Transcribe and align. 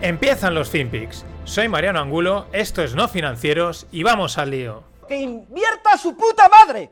Empiezan 0.00 0.54
los 0.54 0.70
FinPix. 0.70 1.24
Soy 1.44 1.66
Mariano 1.66 1.98
Angulo, 1.98 2.46
esto 2.52 2.84
es 2.84 2.94
No 2.94 3.08
Financieros 3.08 3.88
y 3.90 4.04
vamos 4.04 4.38
al 4.38 4.50
lío. 4.50 4.84
¡Que 5.08 5.16
invierta 5.16 5.98
su 6.00 6.16
puta 6.16 6.48
madre! 6.48 6.90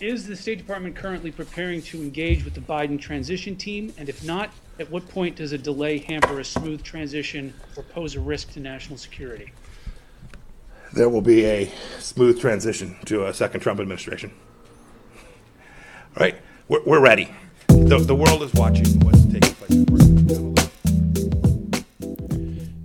Is 0.00 0.26
the 0.26 0.32
State 0.32 0.56
Department 0.56 0.96
currently 0.96 1.30
preparing 1.30 1.82
to 1.82 1.98
engage 1.98 2.44
with 2.44 2.54
the 2.54 2.60
Biden 2.60 2.98
transition 2.98 3.54
team? 3.56 3.92
And 3.98 4.08
if 4.08 4.24
not, 4.24 4.48
at 4.80 4.90
what 4.90 5.06
point 5.08 5.36
does 5.36 5.52
a 5.52 5.58
delay 5.58 5.98
hamper 5.98 6.40
a 6.40 6.44
smooth 6.44 6.82
transition 6.82 7.52
or 7.76 7.82
pose 7.82 8.16
a 8.16 8.20
risk 8.20 8.54
to 8.54 8.60
national 8.60 8.96
security? 8.96 9.52
There 10.94 11.10
will 11.10 11.20
be 11.20 11.44
a 11.44 11.70
smooth 11.98 12.40
transition 12.40 12.96
to 13.04 13.26
a 13.26 13.34
second 13.34 13.60
Trump 13.60 13.80
administration. 13.80 14.32
All 16.16 16.22
right, 16.22 16.36
we're, 16.68 16.82
we're 16.86 17.02
ready. 17.02 17.28
The, 17.68 17.98
the 17.98 18.14
world 18.14 18.42
is 18.42 18.54
watching 18.54 18.98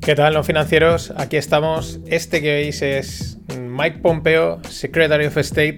¿Qué 0.09 0.15
tal, 0.15 0.33
no 0.33 0.43
financieros? 0.43 1.13
Aquí 1.17 1.37
estamos. 1.37 1.99
Este 2.07 2.41
que 2.41 2.51
veis 2.51 2.81
es 2.81 3.37
Mike 3.59 3.99
Pompeo, 3.99 4.59
Secretary 4.67 5.27
of 5.27 5.37
State, 5.37 5.75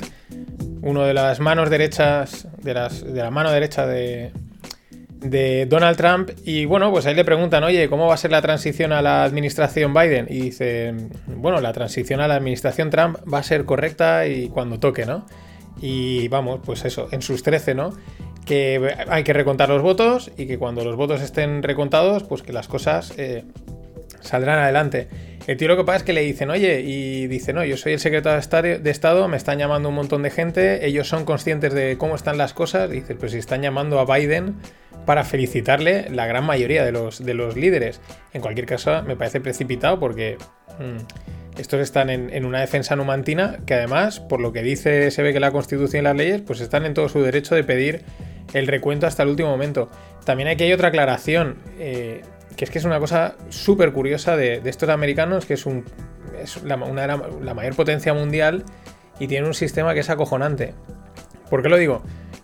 uno 0.81 1.03
de 1.03 1.13
las 1.13 1.41
manos 1.41 1.69
derechas, 1.69 2.47
de, 2.63 2.73
la 2.73 3.29
mano 3.29 3.51
derecha 3.51 3.85
de, 3.85 4.31
de 5.19 5.65
Donald 5.65 5.97
Trump. 5.97 6.29
Y 6.45 6.63
bueno, 6.63 6.91
pues 6.91 7.05
ahí 7.07 7.13
le 7.13 7.25
preguntan, 7.25 7.65
oye, 7.65 7.89
¿cómo 7.89 8.07
va 8.07 8.13
a 8.13 8.17
ser 8.17 8.31
la 8.31 8.41
transición 8.41 8.93
a 8.93 9.01
la 9.01 9.25
administración 9.25 9.93
Biden? 9.93 10.27
Y 10.29 10.43
dice, 10.43 10.93
bueno, 11.27 11.59
la 11.59 11.73
transición 11.73 12.21
a 12.21 12.29
la 12.29 12.35
administración 12.35 12.89
Trump 12.89 13.17
va 13.29 13.39
a 13.39 13.43
ser 13.43 13.65
correcta 13.65 14.27
y 14.27 14.47
cuando 14.47 14.79
toque, 14.79 15.05
¿no? 15.05 15.25
Y 15.81 16.29
vamos, 16.29 16.61
pues 16.63 16.85
eso, 16.85 17.09
en 17.11 17.21
sus 17.21 17.43
13, 17.43 17.75
¿no? 17.75 17.97
Que 18.45 18.95
hay 19.09 19.25
que 19.25 19.33
recontar 19.33 19.67
los 19.67 19.81
votos 19.81 20.31
y 20.37 20.47
que 20.47 20.57
cuando 20.57 20.85
los 20.85 20.95
votos 20.95 21.19
estén 21.19 21.63
recontados, 21.63 22.23
pues 22.23 22.43
que 22.43 22.53
las 22.53 22.69
cosas 22.69 23.13
eh, 23.17 23.43
saldrán 24.21 24.59
adelante. 24.59 25.07
El 25.47 25.57
tío 25.57 25.67
lo 25.67 25.77
que 25.77 25.83
pasa 25.83 25.97
es 25.97 26.03
que 26.03 26.13
le 26.13 26.21
dicen, 26.21 26.49
oye, 26.49 26.81
y 26.81 27.27
dice, 27.27 27.51
no, 27.51 27.65
yo 27.65 27.75
soy 27.75 27.93
el 27.93 27.99
secretario 27.99 28.79
de 28.79 28.89
Estado, 28.91 29.27
me 29.27 29.37
están 29.37 29.57
llamando 29.57 29.89
un 29.89 29.95
montón 29.95 30.21
de 30.21 30.29
gente, 30.29 30.85
ellos 30.85 31.07
son 31.07 31.25
conscientes 31.25 31.73
de 31.73 31.97
cómo 31.97 32.15
están 32.15 32.37
las 32.37 32.53
cosas, 32.53 32.89
dice, 32.89 33.15
pues 33.15 33.31
si 33.31 33.39
están 33.39 33.61
llamando 33.61 33.99
a 33.99 34.05
Biden 34.05 34.55
para 35.05 35.23
felicitarle 35.23 36.09
la 36.11 36.27
gran 36.27 36.45
mayoría 36.45 36.85
de 36.85 36.91
los, 36.91 37.25
de 37.25 37.33
los 37.33 37.55
líderes. 37.55 38.01
En 38.33 38.41
cualquier 38.41 38.67
caso, 38.67 39.01
me 39.03 39.15
parece 39.15 39.41
precipitado 39.41 39.99
porque 39.99 40.37
mm, 40.79 41.59
estos 41.59 41.81
están 41.81 42.11
en, 42.11 42.29
en, 42.31 42.45
una 42.45 42.59
defensa 42.59 42.95
numantina 42.95 43.57
que 43.65 43.73
además, 43.73 44.19
por 44.19 44.41
lo 44.41 44.51
que 44.51 44.61
dice, 44.61 45.09
se 45.09 45.23
ve 45.23 45.33
que 45.33 45.39
la 45.39 45.51
Constitución 45.51 46.01
y 46.01 46.03
las 46.03 46.15
leyes, 46.15 46.41
pues 46.41 46.61
están 46.61 46.85
en 46.85 46.93
todo 46.93 47.09
su 47.09 47.19
derecho 47.21 47.55
de 47.55 47.63
pedir 47.63 48.03
el 48.53 48.67
recuento 48.67 49.07
hasta 49.07 49.23
el 49.23 49.29
último 49.29 49.49
momento. 49.49 49.89
También 50.25 50.49
aquí 50.49 50.63
hay 50.63 50.73
otra 50.73 50.89
aclaración. 50.89 51.57
Eh, 51.79 52.21
que 52.55 52.65
es 52.65 52.71
que 52.71 52.79
es 52.79 52.85
una 52.85 52.99
cosa 52.99 53.35
súper 53.49 53.91
curiosa 53.91 54.35
de, 54.35 54.61
estos 54.65 54.89
americanos, 54.89 55.45
que 55.45 55.55
es, 55.55 55.65
un, 55.65 55.85
es 56.41 56.61
la, 56.63 56.75
una, 56.75 57.07
la 57.07 57.53
mayor 57.53 57.75
potencia 57.75 58.13
mundial 58.13 58.63
y 59.19 59.27
tiene 59.27 59.47
un 59.47 59.53
sistema 59.53 59.93
que 59.93 60.01
es 60.01 60.09
acojonante. 60.09 60.73
¿Por 61.49 61.61
qué 61.61 61.69
lo 61.69 61.77
digo? 61.77 62.01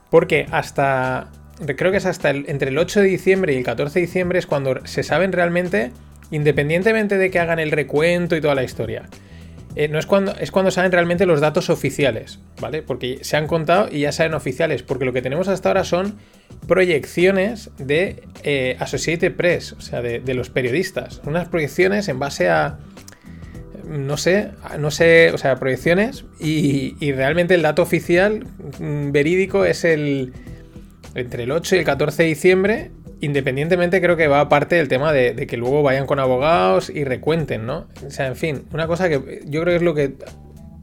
Porque 0.09 0.47
hasta, 0.51 1.31
creo 1.75 1.91
que 1.91 1.97
es 1.97 2.06
hasta 2.06 2.29
entre 2.29 2.69
el 2.69 2.78
8 2.78 3.01
de 3.01 3.07
diciembre 3.07 3.53
y 3.53 3.57
el 3.57 3.63
14 3.63 4.00
de 4.00 4.06
diciembre 4.06 4.40
es 4.40 4.46
cuando 4.46 4.85
se 4.85 5.03
saben 5.03 5.31
realmente, 5.31 5.91
independientemente 6.31 7.17
de 7.17 7.31
que 7.31 7.40
hagan 7.40 7.59
el 7.59 7.72
recuento 7.72 8.35
y 8.35 8.41
toda 8.41 8.56
la 8.56 8.63
historia. 8.63 9.03
Eh, 9.79 9.89
no 9.89 9.99
es 9.99 10.07
cuando, 10.07 10.33
es 10.39 10.49
cuando 10.49 10.71
saben 10.71 10.91
realmente 10.91 11.27
los 11.27 11.39
datos 11.39 11.69
oficiales, 11.69 12.39
¿vale? 12.59 12.81
Porque 12.81 13.19
se 13.21 13.38
han 13.38 13.45
contado 13.45 13.89
y 13.91 13.99
ya 13.99 14.11
saben 14.11 14.33
oficiales, 14.33 14.81
porque 14.81 15.05
lo 15.05 15.13
que 15.13 15.21
tenemos 15.21 15.47
hasta 15.49 15.69
ahora 15.69 15.83
son 15.83 16.15
proyecciones 16.67 17.69
de 17.77 18.23
eh, 18.41 18.75
Associated 18.79 19.35
Press, 19.35 19.73
o 19.73 19.81
sea, 19.81 20.01
de, 20.01 20.19
de, 20.19 20.33
los 20.33 20.49
periodistas. 20.49 21.21
Unas 21.25 21.47
proyecciones 21.47 22.07
en 22.07 22.17
base 22.17 22.49
a. 22.49 22.79
No 23.87 24.17
sé, 24.17 24.49
no 24.79 24.89
sé, 24.89 25.29
o 25.31 25.37
sea, 25.37 25.57
proyecciones 25.57 26.25
y, 26.39 26.95
y 26.99 27.11
realmente 27.11 27.53
el 27.53 27.61
dato 27.61 27.83
oficial 27.83 28.47
mm, 28.79 29.11
verídico 29.11 29.63
es 29.63 29.83
el. 29.83 30.33
Entre 31.13 31.43
el 31.43 31.51
8 31.51 31.75
y 31.75 31.79
el 31.79 31.85
14 31.85 32.23
de 32.23 32.29
diciembre, 32.29 32.91
independientemente 33.22 34.01
creo 34.01 34.16
que 34.16 34.28
va 34.28 34.41
aparte 34.41 34.75
del 34.75 34.88
tema 34.88 35.13
de, 35.13 35.47
que 35.47 35.57
luego 35.57 35.83
vayan 35.83 36.05
con 36.05 36.19
abogados 36.19 36.89
y 36.89 37.03
recuenten, 37.03 37.66
¿no? 37.66 37.88
O 38.05 38.09
sea, 38.09 38.28
en 38.28 38.35
fin, 38.35 38.66
una 38.73 38.88
cosa 38.88 39.09
que 39.09 39.41
yo 39.45 39.61
creo 39.61 39.73
que 39.73 39.75
es 39.75 39.81
lo 39.81 39.94
que... 39.94 40.16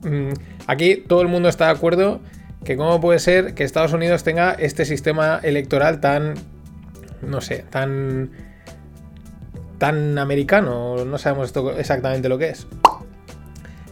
Mmm, 0.03 0.33
aquí 0.67 0.97
todo 0.97 1.23
el 1.23 1.29
mundo 1.29 1.49
está 1.49 1.67
de 1.67 1.73
acuerdo 1.73 2.21
que 2.65 2.77
cómo 2.77 3.01
puede 3.01 3.19
ser 3.19 3.55
que 3.55 3.65
Estados 3.65 3.93
Unidos 3.93 4.25
tenga 4.25 4.53
este 4.53 4.85
sistema 4.85 5.39
electoral 5.43 6.01
tan, 6.01 6.35
no 7.23 7.41
sé, 7.41 7.65
tan, 7.71 8.31
tan 9.79 10.19
americano, 10.19 11.05
no 11.05 11.19
sabemos 11.19 11.53
exactamente 11.79 12.29
lo 12.29 12.39
que 12.39 12.51
es. 12.51 12.67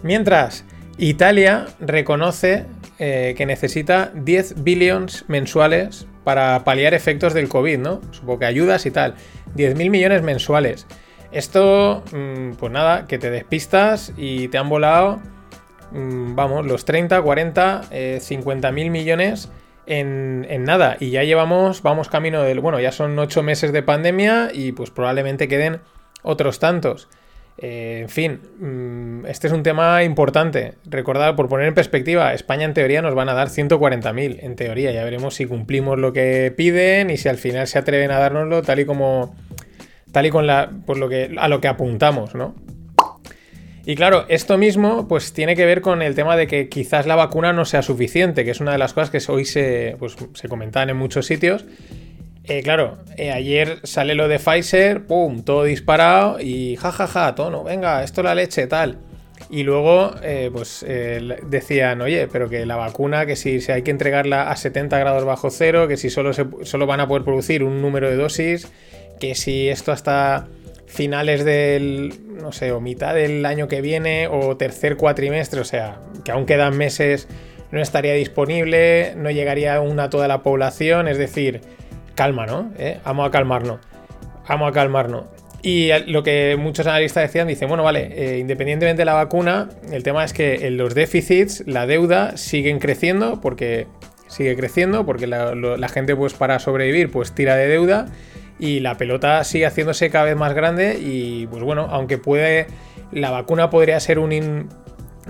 Mientras, 0.03 0.65
Italia 0.99 1.67
reconoce 1.81 2.65
eh, 2.99 3.35
que 3.37 3.47
necesita 3.47 4.11
10 4.15 4.63
billions 4.63 5.25
mensuales 5.29 6.07
para 6.25 6.65
paliar 6.65 6.95
efectos 6.95 7.35
del 7.35 7.49
COVID, 7.49 7.79
¿no? 7.79 8.01
Supongo 8.11 8.41
que 8.41 8.47
ayudas 8.47 8.87
y 8.87 8.91
tal. 8.91 9.15
10.000 9.57 9.91
millones 9.91 10.23
mensuales. 10.23 10.87
Esto, 11.31 12.03
mmm, 12.13 12.53
pues 12.53 12.73
nada, 12.73 13.07
que 13.07 13.19
te 13.19 13.31
despistas 13.31 14.13
y 14.17 14.49
te 14.49 14.59
han 14.59 14.69
volado 14.69 15.21
Mm, 15.93 16.35
vamos, 16.35 16.65
los 16.67 16.85
30, 16.85 17.21
40, 17.21 17.83
eh, 17.91 18.19
50 18.21 18.73
mil 18.73 18.91
millones 18.91 19.51
en, 19.87 20.47
en, 20.49 20.65
nada. 20.65 20.97
Y 20.99 21.11
ya 21.11 21.23
llevamos, 21.23 21.83
vamos 21.83 22.09
camino 22.09 22.43
del, 22.43 22.61
bueno, 22.61 22.81
ya 22.81 22.93
son 22.93 23.19
8 23.19 23.43
meses 23.43 23.73
de 23.73 23.83
pandemia 23.83 24.51
y 24.53 24.73
pues 24.73 24.91
probablemente 24.91 25.49
queden 25.49 25.81
otros 26.23 26.59
tantos. 26.59 27.09
Eh, 27.59 28.01
en 28.03 28.09
fin, 28.09 28.41
mmm, 28.59 29.27
este 29.27 29.47
es 29.47 29.53
un 29.53 29.63
tema 29.63 30.03
importante. 30.05 30.75
Recordad, 30.85 31.37
por 31.37 31.49
poner 31.49 31.69
en 31.69 31.75
perspectiva, 31.75 32.35
España 32.35 32.65
en 32.65 32.75
teoría 32.75 33.03
nos 33.03 33.15
van 33.15 33.29
a 33.29 33.35
dar 33.35 33.49
140.000, 33.49 34.39
en 34.41 34.57
teoría. 34.57 34.93
Ya 34.93 35.05
veremos 35.05 35.35
si 35.35 35.47
cumplimos 35.47 35.99
lo 35.99 36.13
que 36.13 36.53
piden 36.57 37.11
y 37.11 37.17
si 37.17 37.29
al 37.29 37.39
final 37.39 37.67
se 37.67 37.79
atreven 37.79 38.11
a 38.11 38.19
dárnoslo 38.19 38.63
tal 38.63 38.81
y 38.81 38.85
como... 38.85 39.35
Tal 40.11 40.27
y 40.27 40.31
con 40.31 40.47
la... 40.47 40.71
Por 40.85 40.99
lo 40.99 41.09
que, 41.09 41.35
a 41.39 41.49
lo 41.49 41.61
que 41.61 41.69
apuntamos, 41.69 42.35
¿no? 42.35 42.55
Y 43.85 43.97
claro, 43.97 44.27
esto 44.29 44.59
mismo 44.59 45.09
pues 45.09 45.33
tiene 45.33 45.57
que 45.57 45.67
ver 45.67 45.81
con 45.81 46.03
el 46.03 46.15
tema 46.15 46.37
de 46.37 46.47
que 46.47 46.69
quizás 46.69 47.07
la 47.07 47.17
vacuna 47.17 47.53
no 47.53 47.65
sea 47.65 47.83
suficiente, 47.83 48.45
que 48.45 48.53
es 48.53 48.61
una 48.61 48.73
de 48.73 48.79
las 48.79 48.93
cosas 48.93 49.11
que 49.11 49.33
hoy 49.33 49.45
se, 49.45 49.97
pues, 49.99 50.17
se 50.35 50.49
comentaban 50.49 50.91
en 50.91 50.97
muchos 50.97 51.27
sitios. 51.27 51.65
Eh, 52.45 52.63
claro, 52.63 52.99
eh, 53.17 53.31
ayer 53.31 53.79
sale 53.85 54.15
lo 54.15 54.27
de 54.27 54.39
Pfizer, 54.39 55.07
pum, 55.07 55.45
todo 55.45 55.65
disparado 55.65 56.41
y 56.41 56.77
jajaja, 56.77 57.07
ja, 57.07 57.27
ja, 57.27 57.35
tono, 57.35 57.63
venga, 57.63 58.03
esto 58.03 58.23
la 58.23 58.35
leche, 58.35 58.67
tal. 58.67 58.99
Y 59.51 59.65
luego, 59.65 60.13
eh, 60.23 60.51
pues 60.53 60.85
eh, 60.89 61.37
decían, 61.47 62.01
oye, 62.01 62.27
pero 62.27 62.49
que 62.49 62.65
la 62.67 62.77
vacuna, 62.77 63.27
que 63.27 63.37
si, 63.37 63.61
si, 63.61 63.71
hay 63.71 63.83
que 63.83 63.91
entregarla 63.91 64.51
a 64.51 64.57
70 64.57 64.99
grados 64.99 65.25
bajo 65.25 65.51
cero, 65.51 65.89
que 65.89 65.97
si 65.97 66.11
solo, 66.11 66.33
solo 66.33 66.87
van 66.87 67.01
a 67.01 67.09
poder 67.09 67.25
producir 67.25 67.63
un 67.63 67.83
número 67.83 68.09
de 68.09 68.17
dosis, 68.17 68.69
que 69.21 69.35
si 69.35 69.69
esto 69.69 69.93
hasta 69.93 70.49
finales 70.87 71.45
del, 71.45 72.15
no 72.41 72.53
sé, 72.53 72.73
o 72.73 72.81
mitad 72.81 73.15
del 73.15 73.47
año 73.47 73.69
que 73.69 73.81
viene 73.81 74.29
o 74.29 74.57
tercer 74.57 74.97
cuatrimestre, 74.97 75.61
o 75.61 75.65
sea, 75.65 76.01
que 76.25 76.33
aún 76.33 76.47
quedan 76.47 76.77
meses, 76.77 77.29
no 77.71 77.81
estaría 77.81 78.15
disponible, 78.15 79.15
no 79.17 79.31
llegaría 79.31 79.77
aún 79.77 80.01
a 80.01 80.11
toda 80.11 80.29
la 80.29 80.43
población, 80.43 81.09
es 81.09 81.19
decir, 81.19 81.63
calma, 82.23 82.47
¿no? 82.47 82.71
¿Eh? 82.79 83.01
Vamos 83.05 83.27
a 83.27 83.33
calmarnos, 83.33 83.81
vamos 84.49 84.71
a 84.71 84.73
calmarnos. 84.73 85.25
Y 85.61 85.91
lo 86.07 86.23
que 86.23 86.57
muchos 86.57 86.87
analistas 86.87 87.25
decían, 87.25 87.49
dicen, 87.49 87.69
bueno, 87.69 87.83
vale, 87.83 88.11
eh, 88.13 88.39
independientemente 88.39 89.01
de 89.01 89.05
la 89.05 89.15
vacuna, 89.15 89.71
el 89.91 90.05
tema 90.05 90.25
es 90.25 90.33
que 90.33 90.71
los 90.71 90.95
déficits, 90.95 91.65
la 91.67 91.87
deuda, 91.87 92.37
siguen 92.37 92.79
creciendo 92.79 93.41
porque 93.41 93.89
sigue 94.29 94.55
creciendo, 94.55 95.05
porque 95.05 95.27
la, 95.27 95.89
gente 95.89 96.15
pues 96.15 96.33
para 96.35 96.61
sobrevivir 96.61 97.11
pues 97.11 97.33
tira 97.33 97.57
de 97.57 97.67
deuda 97.67 98.07
y 98.59 98.81
la 98.81 98.97
pelota 98.97 99.43
sigue 99.43 99.67
haciéndose 99.67 100.09
cada 100.11 100.27
vez 100.27 100.37
más 100.37 100.55
grande 100.55 100.99
y 101.01 101.49
pues 101.49 101.65
bueno, 101.65 101.89
aunque 101.91 102.19
puede, 102.19 102.69
la 103.11 103.31
vacuna 103.31 103.69
podría 103.69 103.99
ser 103.99 104.21
un, 104.21 104.69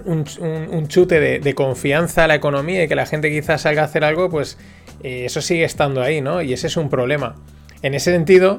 un, 0.05 0.25
un, 0.71 0.89
chute 0.89 1.41
de, 1.41 1.55
confianza 1.55 2.25
a 2.25 2.27
la 2.27 2.35
economía 2.35 2.85
y 2.85 2.89
que 2.89 2.95
la 2.95 3.07
gente 3.07 3.31
quizás 3.31 3.63
salga 3.63 3.83
a 3.83 3.85
hacer 3.87 4.05
algo, 4.05 4.31
pues 4.31 4.59
eh, 5.03 5.25
eso 5.25 5.41
sigue 5.41 5.65
estando 5.65 6.03
ahí, 6.03 6.21
¿no? 6.21 6.43
Y 6.43 6.53
ese 6.53 6.67
es 6.67 6.77
un 6.77 6.89
problema. 6.89 7.37
En 7.83 7.95
ese 7.95 8.13
sentido, 8.13 8.59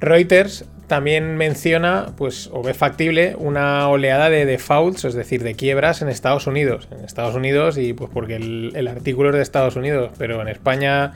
Reuters 0.00 0.66
también 0.86 1.36
menciona, 1.36 2.14
pues, 2.16 2.48
o 2.52 2.62
ve 2.62 2.74
factible 2.74 3.34
una 3.38 3.88
oleada 3.88 4.30
de 4.30 4.46
defaults, 4.46 5.04
es 5.04 5.14
decir, 5.14 5.42
de 5.42 5.54
quiebras 5.54 6.02
en 6.02 6.08
Estados 6.08 6.46
Unidos. 6.46 6.88
En 6.92 7.04
Estados 7.04 7.34
Unidos, 7.34 7.76
y 7.78 7.92
pues 7.92 8.10
porque 8.12 8.36
el, 8.36 8.88
artículo 8.88 9.30
es 9.30 9.36
de 9.36 9.42
Estados 9.42 9.76
Unidos, 9.76 10.12
pero 10.16 10.40
en 10.42 10.48
España, 10.48 11.12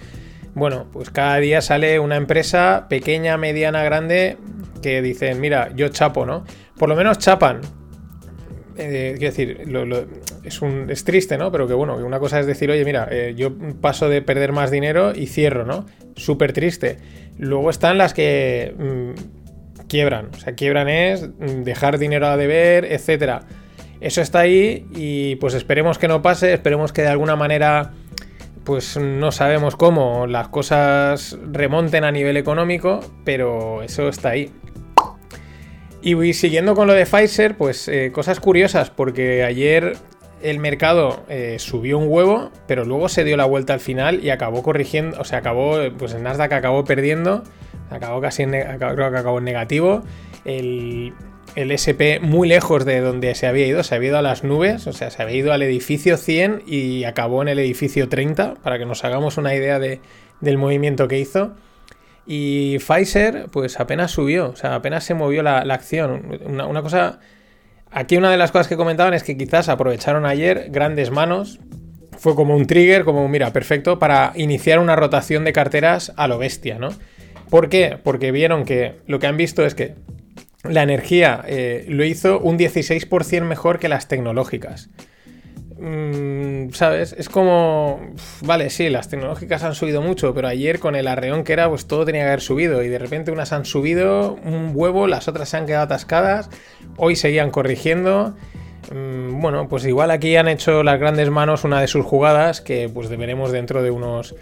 bueno, 0.55 0.87
pues 0.93 1.11
cada 1.11 1.37
día 1.37 1.61
sale 1.61 2.01
una 2.01 2.17
empresa 2.17 2.87
pequeña, 2.89 3.37
mediana, 3.37 3.85
grande, 3.85 4.39
que 4.83 5.03
dicen, 5.03 5.41
mira, 5.41 5.71
yo 5.77 5.89
chapo, 5.89 6.27
¿no? 6.27 6.45
Por 6.77 6.89
lo 6.89 6.97
menos 6.97 7.19
chapan. 7.19 7.61
Eh, 8.77 9.15
quiero 9.19 9.31
decir, 9.31 9.63
lo- 9.67 9.85
es, 10.43 10.63
un, 10.63 10.91
es 10.91 11.05
triste, 11.05 11.39
¿no? 11.39 11.51
Pero 11.53 11.67
que 11.67 11.75
bueno, 11.75 11.97
una 11.97 12.19
cosa 12.19 12.41
es 12.41 12.47
decir, 12.47 12.71
oye, 12.71 12.85
mira, 12.85 13.09
eh, 13.11 13.35
yo 13.37 13.53
paso 13.81 14.09
de 14.09 14.23
perder 14.23 14.53
más 14.53 14.71
dinero 14.71 15.13
y 15.15 15.27
cierro, 15.27 15.65
¿no? 15.65 15.87
Súper 16.17 16.53
triste. 16.53 16.99
Luego 17.39 17.71
están 17.71 17.99
las 17.99 18.15
que 18.15 18.75
mm, 18.79 19.87
quiebran. 19.89 20.31
O 20.35 20.39
sea, 20.39 20.55
quiebran 20.55 20.89
es 20.89 21.29
mm, 21.29 21.63
dejar 21.63 21.99
dinero 21.99 22.27
a 22.27 22.37
deber, 22.37 22.85
etcétera. 22.85 23.43
Eso 24.01 24.23
está 24.23 24.41
ahí 24.41 24.87
y 24.95 25.37
pues 25.37 25.55
esperemos 25.55 25.99
que 25.99 26.09
no 26.09 26.23
pase, 26.23 26.55
esperemos 26.55 26.93
que 26.93 27.03
de 27.03 27.09
alguna 27.09 27.37
manera 27.37 27.93
pues 28.65 28.97
no 28.97 29.33
sabemos 29.33 29.77
cómo 29.77 30.27
las 30.27 30.49
cosas 30.49 31.39
remonten 31.51 32.05
a 32.05 32.13
nivel 32.13 32.37
económico, 32.37 33.01
pero 33.25 33.83
eso 33.83 34.09
está 34.09 34.31
ahí. 34.31 34.53
Y 36.03 36.33
siguiendo 36.33 36.75
con 36.75 36.87
lo 36.87 36.95
de 36.95 37.05
Pfizer, 37.05 37.57
pues 37.57 37.89
eh, 37.89 38.11
cosas 38.13 38.41
curiosas, 38.41 38.91
porque 38.91 39.45
ayer 39.45 39.97
el 40.43 40.59
mercado 40.59 41.25
eh, 41.29 41.57
subió 41.59 41.99
un 41.99 42.07
huevo, 42.09 42.51
pero 42.67 42.85
luego 42.85 43.09
se 43.09 43.25
dio 43.25 43.37
la 43.37 43.45
vuelta 43.45 43.75
al 43.75 43.81
final 43.81 44.25
y 44.25 44.31
acabó 44.31 44.63
corrigiendo, 44.63 45.21
o 45.21 45.25
sea, 45.25 45.39
acabó, 45.39 45.81
eh, 45.81 45.91
pues 45.91 46.15
el 46.15 46.23
Nasdaq 46.23 46.53
acabó 46.53 46.85
perdiendo, 46.85 47.43
acabó 47.91 48.21
casi, 48.21 48.43
en 48.45 48.51
creo 48.51 49.11
que 49.11 49.19
acabó 49.19 49.39
en 49.39 49.45
negativo, 49.45 50.03
el, 50.45 51.13
SP 51.57 52.21
muy 52.21 52.49
lejos 52.49 52.85
de 52.85 53.01
donde 53.01 53.35
se 53.35 53.47
había 53.47 53.67
ido, 53.67 53.83
se 53.83 53.95
había 53.95 54.11
ido 54.11 54.19
a 54.19 54.23
las 54.23 54.45
nubes, 54.45 54.87
o 54.87 54.93
sea, 54.93 55.11
se 55.11 55.23
había 55.23 55.37
ido 55.37 55.53
al 55.53 55.63
edificio 55.63 56.17
100 56.17 56.63
y 56.67 57.05
acabó 57.05 57.43
en 57.43 57.49
el 57.49 57.59
edificio 57.59 58.09
30, 58.09 58.55
para 58.63 58.79
que 58.79 58.87
nos 58.87 59.05
hagamos 59.05 59.37
una 59.37 59.55
idea 59.55 59.79
de- 59.79 60.01
del 60.41 60.59
movimiento 60.59 61.09
que 61.09 61.19
hizo. 61.19 61.55
Y 62.27 62.79
Pfizer, 62.79 63.49
pues 63.51 63.81
apenas 63.81 64.13
subió, 64.13 64.51
o 64.51 64.57
sea, 64.57 64.77
apenas 64.77 65.05
se 65.05 65.15
movió 65.15 65.43
la, 65.43 65.59
acción. 65.61 66.39
Una 66.47 66.83
cosa. 66.83 67.19
Aquí 67.93 68.17
una 68.17 68.31
de 68.31 68.37
las 68.37 68.53
cosas 68.53 68.69
que 68.69 68.77
comentaban 68.77 69.15
es 69.15 69.25
que 69.25 69.37
quizás 69.37 69.69
aprovecharon 69.69 70.25
ayer 70.25 70.69
grandes 70.71 71.11
manos. 71.11 71.59
Fue 72.19 72.35
como 72.35 72.55
un 72.55 72.67
trigger, 72.67 73.05
como 73.05 73.29
mira, 73.29 73.53
perfecto, 73.53 73.99
para 73.99 74.33
iniciar 74.37 74.79
una 74.79 74.95
rotación 74.95 75.45
de 75.45 75.53
carteras 75.53 76.13
a 76.17 76.29
lo 76.29 76.39
bestia, 76.39 76.79
¿no? 76.79 76.91
¿Por 77.49 77.69
qué? 77.69 77.99
Porque 78.03 78.31
vieron 78.31 78.65
que 78.65 78.97
lo 79.07 79.19
que 79.19 79.27
han 79.27 79.37
visto 79.37 79.65
es 79.65 79.75
que 79.75 79.95
la 80.63 80.83
energía 80.83 81.43
eh, 81.47 81.87
lo 81.89 82.05
hizo 82.05 82.39
un 82.39 82.59
16% 82.59 83.43
mejor 83.43 83.79
que 83.79 83.89
las 83.89 84.07
tecnológicas. 84.07 84.91
Mm, 85.81 86.73
¿Sabes? 86.73 87.15
Es 87.17 87.29
como. 87.31 88.01
Vale, 88.43 88.69
sí, 88.69 88.91
las 88.91 89.09
tecnológicas 89.09 89.63
han 89.63 89.75
subido 89.75 90.03
mucho, 90.03 90.35
pero 90.35 90.47
ayer 90.49 90.79
con 90.79 90.95
el 90.95 91.09
arreón 91.09 91.43
que 91.43 91.55
era, 91.55 91.69
pues 91.71 91.87
todo 91.87 92.05
tenía 92.05 92.23
que 92.23 92.29
haber 92.29 92.43
subido. 92.43 92.83
Y 92.83 92.89
de 92.89 92.99
repente 92.99 93.31
unas 93.31 93.53
han 93.53 93.65
subido 93.65 94.35
un 94.45 94.73
huevo, 94.75 95.07
las 95.07 95.27
otras 95.27 95.49
se 95.49 95.57
han 95.57 95.65
quedado 95.67 95.85
atascadas. 95.85 96.51
Hoy 96.99 97.17
seguían 97.17 97.51
corrigiendo. 97.51 98.37
Mm, 98.93 99.41
Bueno, 99.41 99.69
pues 99.69 99.87
igual 99.87 100.11
aquí 100.11 100.37
han 100.37 100.49
hecho 100.49 100.83
las 100.83 101.01
grandes 101.01 101.31
manos 101.31 101.65
una 101.65 101.81
de 101.81 101.87
sus 101.87 102.05
jugadas 102.05 102.61
que 102.61 102.91
pues 102.93 103.09
veremos 103.09 103.51
dentro 103.51 103.83
de 103.83 103.91
unos. 103.91 104.35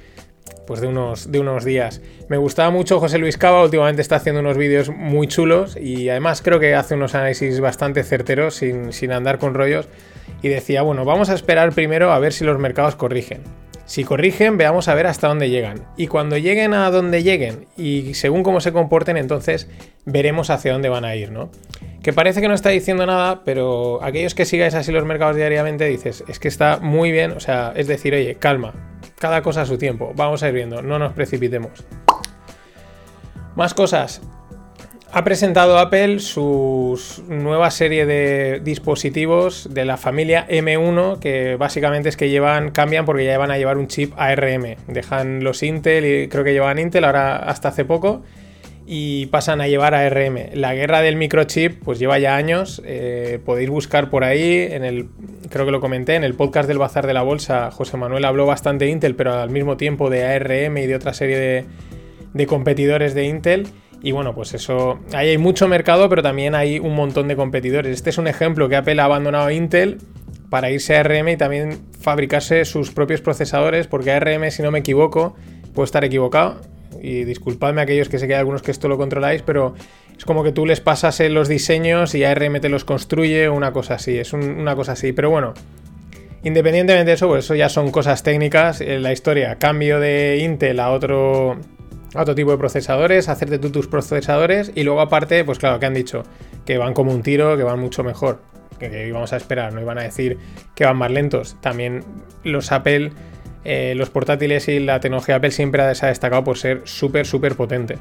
Pues 0.66 0.80
de 0.82 0.86
unos, 0.86 1.30
de 1.32 1.40
unos 1.40 1.64
días. 1.64 2.02
Me 2.28 2.36
gustaba 2.36 2.68
mucho 2.70 3.00
José 3.00 3.16
Luis 3.18 3.38
Cava, 3.38 3.62
últimamente 3.62 4.02
está 4.02 4.16
haciendo 4.16 4.40
unos 4.40 4.58
vídeos 4.58 4.90
muy 4.90 5.26
chulos 5.26 5.78
y 5.78 6.10
además 6.10 6.42
creo 6.42 6.60
que 6.60 6.74
hace 6.74 6.94
unos 6.94 7.14
análisis 7.14 7.58
bastante 7.60 8.02
certeros 8.02 8.54
sin, 8.56 8.92
sin 8.92 9.12
andar 9.12 9.38
con 9.38 9.54
rollos 9.54 9.88
y 10.42 10.48
decía, 10.48 10.82
bueno, 10.82 11.04
vamos 11.04 11.30
a 11.30 11.34
esperar 11.34 11.72
primero 11.72 12.12
a 12.12 12.18
ver 12.18 12.32
si 12.32 12.44
los 12.44 12.58
mercados 12.58 12.96
corrigen. 12.96 13.42
Si 13.88 14.04
corrigen, 14.04 14.58
veamos 14.58 14.86
a 14.88 14.94
ver 14.94 15.06
hasta 15.06 15.28
dónde 15.28 15.48
llegan. 15.48 15.86
Y 15.96 16.08
cuando 16.08 16.36
lleguen 16.36 16.74
a 16.74 16.90
donde 16.90 17.22
lleguen 17.22 17.66
y 17.74 18.12
según 18.12 18.42
cómo 18.42 18.60
se 18.60 18.70
comporten, 18.70 19.16
entonces 19.16 19.66
veremos 20.04 20.50
hacia 20.50 20.74
dónde 20.74 20.90
van 20.90 21.06
a 21.06 21.16
ir, 21.16 21.32
¿no? 21.32 21.50
Que 22.02 22.12
parece 22.12 22.42
que 22.42 22.48
no 22.48 22.54
está 22.54 22.68
diciendo 22.68 23.06
nada, 23.06 23.44
pero 23.44 24.02
aquellos 24.02 24.34
que 24.34 24.44
sigáis 24.44 24.74
así 24.74 24.92
los 24.92 25.06
mercados 25.06 25.36
diariamente 25.36 25.86
dices, 25.86 26.22
es 26.28 26.38
que 26.38 26.48
está 26.48 26.80
muy 26.80 27.12
bien, 27.12 27.32
o 27.32 27.40
sea, 27.40 27.72
es 27.76 27.86
decir, 27.86 28.12
oye, 28.12 28.34
calma, 28.34 28.74
cada 29.18 29.40
cosa 29.40 29.62
a 29.62 29.66
su 29.66 29.78
tiempo, 29.78 30.12
vamos 30.14 30.42
a 30.42 30.48
ir 30.48 30.54
viendo, 30.54 30.82
no 30.82 30.98
nos 30.98 31.14
precipitemos. 31.14 31.86
Más 33.56 33.72
cosas. 33.72 34.20
Ha 35.10 35.24
presentado 35.24 35.78
Apple 35.78 36.18
su 36.18 37.00
nueva 37.28 37.70
serie 37.70 38.04
de 38.04 38.60
dispositivos 38.62 39.66
de 39.72 39.86
la 39.86 39.96
familia 39.96 40.46
M1 40.48 41.18
que 41.18 41.56
básicamente 41.56 42.10
es 42.10 42.16
que 42.18 42.28
llevan 42.28 42.72
cambian 42.72 43.06
porque 43.06 43.24
ya 43.24 43.38
van 43.38 43.50
a 43.50 43.56
llevar 43.56 43.78
un 43.78 43.88
chip 43.88 44.12
ARM. 44.18 44.76
Dejan 44.86 45.42
los 45.42 45.62
Intel 45.62 46.04
y 46.04 46.28
creo 46.28 46.44
que 46.44 46.52
llevaban 46.52 46.78
Intel 46.78 47.04
ahora 47.04 47.36
hasta 47.36 47.68
hace 47.68 47.86
poco 47.86 48.22
y 48.86 49.26
pasan 49.26 49.62
a 49.62 49.66
llevar 49.66 49.94
ARM. 49.94 50.50
La 50.52 50.74
guerra 50.74 51.00
del 51.00 51.16
microchip 51.16 51.82
pues 51.82 51.98
lleva 51.98 52.18
ya 52.18 52.36
años. 52.36 52.82
eh, 52.84 53.40
podéis 53.42 53.70
buscar 53.70 54.10
por 54.10 54.24
ahí 54.24 54.68
en 54.70 54.84
el 54.84 55.08
creo 55.48 55.64
que 55.64 55.72
lo 55.72 55.80
comenté 55.80 56.16
en 56.16 56.24
el 56.24 56.34
podcast 56.34 56.68
del 56.68 56.76
Bazar 56.76 57.06
de 57.06 57.14
la 57.14 57.22
Bolsa. 57.22 57.70
José 57.70 57.96
Manuel 57.96 58.26
habló 58.26 58.44
bastante 58.44 58.84
de 58.84 58.90
Intel 58.90 59.14
pero 59.14 59.32
al 59.32 59.48
mismo 59.48 59.78
tiempo 59.78 60.10
de 60.10 60.26
ARM 60.26 60.76
y 60.76 60.86
de 60.86 60.94
otra 60.94 61.14
serie 61.14 61.38
de, 61.38 61.64
de 62.34 62.46
competidores 62.46 63.14
de 63.14 63.24
Intel. 63.24 63.68
Y 64.02 64.12
bueno, 64.12 64.34
pues 64.34 64.54
eso, 64.54 65.00
ahí 65.12 65.30
hay 65.30 65.38
mucho 65.38 65.66
mercado, 65.66 66.08
pero 66.08 66.22
también 66.22 66.54
hay 66.54 66.78
un 66.78 66.94
montón 66.94 67.26
de 67.28 67.34
competidores. 67.36 67.92
Este 67.92 68.10
es 68.10 68.18
un 68.18 68.28
ejemplo 68.28 68.68
que 68.68 68.76
Apple 68.76 69.00
ha 69.00 69.04
abandonado 69.04 69.50
Intel 69.50 69.98
para 70.50 70.70
irse 70.70 70.96
a 70.96 71.00
ARM 71.00 71.28
y 71.30 71.36
también 71.36 71.78
fabricarse 72.00 72.64
sus 72.64 72.90
propios 72.92 73.20
procesadores, 73.20 73.86
porque 73.88 74.12
ARM, 74.12 74.50
si 74.50 74.62
no 74.62 74.70
me 74.70 74.78
equivoco, 74.78 75.34
puedo 75.74 75.84
estar 75.84 76.04
equivocado, 76.04 76.60
y 77.02 77.24
disculpadme 77.24 77.80
a 77.80 77.84
aquellos 77.84 78.08
que 78.08 78.18
sé 78.18 78.26
que 78.28 78.34
hay 78.34 78.38
algunos 78.40 78.62
que 78.62 78.70
esto 78.70 78.88
lo 78.88 78.96
controláis, 78.96 79.42
pero 79.42 79.74
es 80.16 80.24
como 80.24 80.42
que 80.44 80.52
tú 80.52 80.64
les 80.64 80.80
pasas 80.80 81.18
eh, 81.20 81.28
los 81.28 81.48
diseños 81.48 82.14
y 82.14 82.24
ARM 82.24 82.60
te 82.60 82.68
los 82.68 82.84
construye, 82.84 83.48
una 83.48 83.72
cosa 83.72 83.94
así, 83.94 84.16
es 84.16 84.32
un- 84.32 84.58
una 84.58 84.74
cosa 84.76 84.92
así, 84.92 85.12
pero 85.12 85.28
bueno. 85.30 85.54
Independientemente 86.44 87.10
de 87.10 87.14
eso, 87.14 87.26
pues 87.28 87.44
eso 87.44 87.54
ya 87.56 87.68
son 87.68 87.90
cosas 87.90 88.22
técnicas. 88.22 88.80
En 88.80 89.02
la 89.02 89.12
historia, 89.12 89.56
cambio 89.56 89.98
de 90.00 90.38
Intel 90.42 90.78
a 90.80 90.90
otro, 90.92 91.56
otro 92.14 92.34
tipo 92.34 92.50
de 92.50 92.58
procesadores, 92.58 93.28
hacerte 93.28 93.58
tú 93.58 93.70
tus 93.70 93.86
procesadores 93.86 94.72
y 94.74 94.82
luego 94.82 95.00
aparte, 95.00 95.44
pues 95.44 95.58
claro, 95.58 95.78
que 95.78 95.86
han 95.86 95.94
dicho 95.94 96.22
que 96.64 96.78
van 96.78 96.94
como 96.94 97.12
un 97.12 97.22
tiro, 97.22 97.56
que 97.56 97.62
van 97.62 97.78
mucho 97.78 98.04
mejor. 98.04 98.40
Que, 98.78 98.90
que 98.90 99.08
íbamos 99.08 99.32
a 99.32 99.36
esperar, 99.36 99.72
no 99.72 99.80
iban 99.80 99.98
a 99.98 100.02
decir 100.02 100.38
que 100.74 100.84
van 100.84 100.96
más 100.96 101.10
lentos. 101.10 101.56
También 101.60 102.04
los 102.44 102.70
Apple, 102.70 103.10
eh, 103.64 103.94
los 103.96 104.10
portátiles 104.10 104.68
y 104.68 104.78
la 104.80 105.00
tecnología 105.00 105.36
Apple 105.36 105.50
siempre 105.50 105.94
se 105.94 106.06
ha 106.06 106.08
destacado 106.08 106.44
por 106.44 106.58
ser 106.58 106.82
súper, 106.84 107.26
súper 107.26 107.56
potente. 107.56 107.98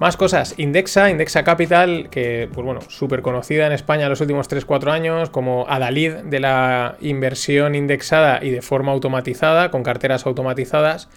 Más 0.00 0.16
cosas, 0.16 0.54
Indexa, 0.58 1.10
Indexa 1.10 1.42
Capital, 1.42 2.08
que 2.08 2.48
pues 2.52 2.64
bueno, 2.64 2.80
súper 2.82 3.20
conocida 3.20 3.66
en 3.66 3.72
España 3.72 4.08
los 4.08 4.20
últimos 4.20 4.48
3-4 4.48 4.92
años 4.92 5.28
como 5.30 5.66
Adalid 5.68 6.12
de 6.12 6.38
la 6.38 6.94
inversión 7.00 7.74
indexada 7.74 8.38
y 8.44 8.50
de 8.50 8.62
forma 8.62 8.92
automatizada, 8.92 9.72
con 9.72 9.82
carteras 9.82 10.24
automatizadas, 10.24 11.08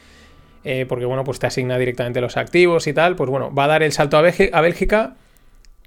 eh, 0.63 0.85
porque 0.87 1.05
bueno, 1.05 1.23
pues 1.23 1.39
te 1.39 1.47
asigna 1.47 1.77
directamente 1.77 2.21
los 2.21 2.37
activos 2.37 2.87
y 2.87 2.93
tal, 2.93 3.15
pues 3.15 3.29
bueno, 3.29 3.53
va 3.53 3.65
a 3.65 3.67
dar 3.67 3.83
el 3.83 3.91
salto 3.91 4.17
a, 4.17 4.21
Bélgi- 4.23 4.49
a 4.53 4.61
Bélgica 4.61 5.15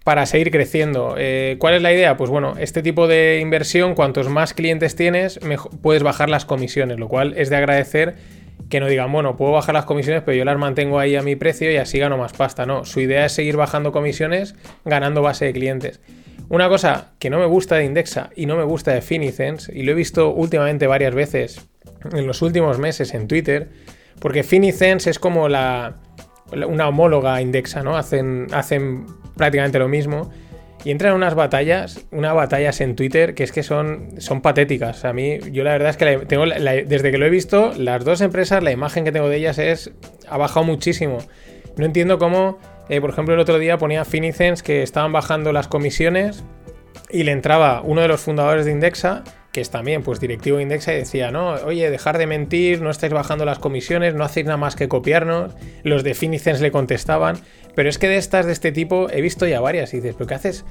para 0.05 0.27
seguir 0.27 0.51
creciendo. 0.51 1.15
Eh, 1.19 1.57
¿Cuál 1.59 1.75
es 1.75 1.83
la 1.83 1.93
idea? 1.93 2.17
Pues 2.17 2.29
bueno, 2.31 2.55
este 2.59 2.83
tipo 2.83 3.07
de 3.09 3.39
inversión, 3.41 3.95
cuantos 3.95 4.29
más 4.29 4.53
clientes 4.53 4.97
tienes, 4.97 5.43
mejo- 5.43 5.71
puedes 5.71 6.03
bajar 6.03 6.29
las 6.29 6.45
comisiones, 6.45 6.99
lo 6.99 7.09
cual 7.09 7.35
es 7.37 7.49
de 7.51 7.57
agradecer 7.57 8.17
que 8.69 8.81
no 8.81 8.87
digan, 8.87 9.11
bueno, 9.13 9.37
puedo 9.37 9.53
bajar 9.53 9.75
las 9.75 9.85
comisiones, 9.85 10.23
pero 10.25 10.37
yo 10.37 10.45
las 10.45 10.59
mantengo 10.59 10.99
ahí 10.99 11.17
a 11.17 11.23
mi 11.23 11.37
precio 11.37 11.71
y 11.73 11.77
así 11.77 11.99
gano 11.99 12.17
más 12.19 12.33
pasta. 12.33 12.67
No, 12.67 12.85
su 12.85 13.01
idea 13.01 13.25
es 13.27 13.33
seguir 13.33 13.57
bajando 13.57 13.93
comisiones, 13.93 14.55
ganando 14.85 15.23
base 15.23 15.47
de 15.47 15.53
clientes. 15.53 16.01
Una 16.51 16.69
cosa 16.69 17.13
que 17.19 17.31
no 17.31 17.39
me 17.39 17.47
gusta 17.47 17.77
de 17.77 17.85
Indexa 17.85 18.31
y 18.37 18.47
no 18.47 18.57
me 18.57 18.65
gusta 18.65 18.93
de 18.93 19.01
Finicens, 19.01 19.71
y 19.73 19.83
lo 19.83 19.93
he 19.93 19.95
visto 19.95 20.31
últimamente 20.31 20.87
varias 20.87 21.15
veces 21.15 21.67
en 22.13 22.27
los 22.27 22.43
últimos 22.43 22.79
meses 22.79 23.15
en 23.15 23.27
Twitter, 23.29 23.69
porque 24.25 24.43
Finicens 24.43 25.07
es 25.07 25.19
como 25.19 25.51
la, 25.51 25.97
una 26.67 26.89
homóloga 26.89 27.43
Indexa, 27.43 27.83
¿no? 27.83 27.99
Hacen, 27.99 28.47
hacen 28.53 29.05
prácticamente 29.37 29.79
lo 29.79 29.87
mismo. 29.87 30.31
Y 30.83 30.93
entran 30.93 31.11
en 31.11 31.17
unas 31.17 31.35
batallas, 31.35 32.07
unas 32.11 32.35
batallas 32.35 32.81
en 32.81 32.97
Twitter 32.97 33.35
que 33.35 33.45
es 33.45 33.53
que 33.53 33.63
son, 33.63 34.19
son 34.23 34.41
patéticas. 34.41 35.05
A 35.05 35.13
mí, 35.13 35.41
yo 35.53 35.63
la 35.63 35.73
verdad 35.73 35.91
es 35.91 35.99
que 35.99 36.25
tengo 36.25 36.47
desde 36.47 37.11
que 37.11 37.19
lo 37.19 37.27
he 37.27 37.29
visto, 37.29 37.75
las 37.77 38.03
dos 38.03 38.23
empresas, 38.23 38.63
la 38.63 38.73
imagen 38.73 39.05
que 39.05 39.13
tengo 39.13 39.29
de 39.29 39.37
ellas 39.37 39.59
es. 39.59 39.93
ha 40.27 40.39
bajado 40.39 40.65
muchísimo. 40.65 41.19
No 41.77 41.85
entiendo 41.85 42.19
cómo, 42.19 42.59
eh, 42.89 43.03
por 43.03 43.11
ejemplo, 43.11 43.35
el 43.35 43.41
otro 43.41 43.59
día 43.59 43.77
ponía 43.77 44.07
Finicens 44.07 44.63
que 44.63 44.83
estaban 44.83 45.13
bajando 45.13 45.53
las 45.53 45.69
comisiones 45.69 46.45
y 47.11 47.25
le 47.25 47.33
entraba 47.33 47.83
uno 47.83 48.01
de 48.01 48.09
los 48.09 48.23
fundadores 48.23 48.65
de 48.65 48.73
Indexa 48.73 49.23
que 49.55 49.61
es 49.61 49.71
también 49.71 50.03
pues 50.03 50.19
directivo 50.19 50.57
de 50.57 50.65
Indexa 50.65 50.91
decía, 50.91 51.31
no, 51.31 51.53
oye, 51.65 51.89
dejar 51.89 52.19
de 52.19 52.27
mentir, 52.27 52.83
no 52.83 52.91
estáis 52.91 53.13
bajando 53.13 53.45
las 53.45 53.61
comisiones, 53.61 54.13
no 54.13 54.25
hacéis 54.25 54.47
nada 54.47 54.57
más 54.57 54.75
que 54.75 54.89
copiarnos. 54.89 55.55
Los 55.85 56.03
de 56.03 56.15
Finicens 56.15 56.61
le 56.61 56.73
contestaban, 56.73 57.37
pero 57.77 57.89
es 57.89 57.99
que 57.99 58.09
de 58.09 58.17
estas 58.17 58.47
de 58.47 58.53
este 58.53 58.73
tipo 58.73 59.09
he 59.11 59.21
visto 59.21 59.47
ya 59.47 59.61
varias 59.61 59.95
y 59.95 59.99
dices, 59.99 60.17
pero 60.19 60.27
¿qué 60.27 60.35
haces? 60.35 60.65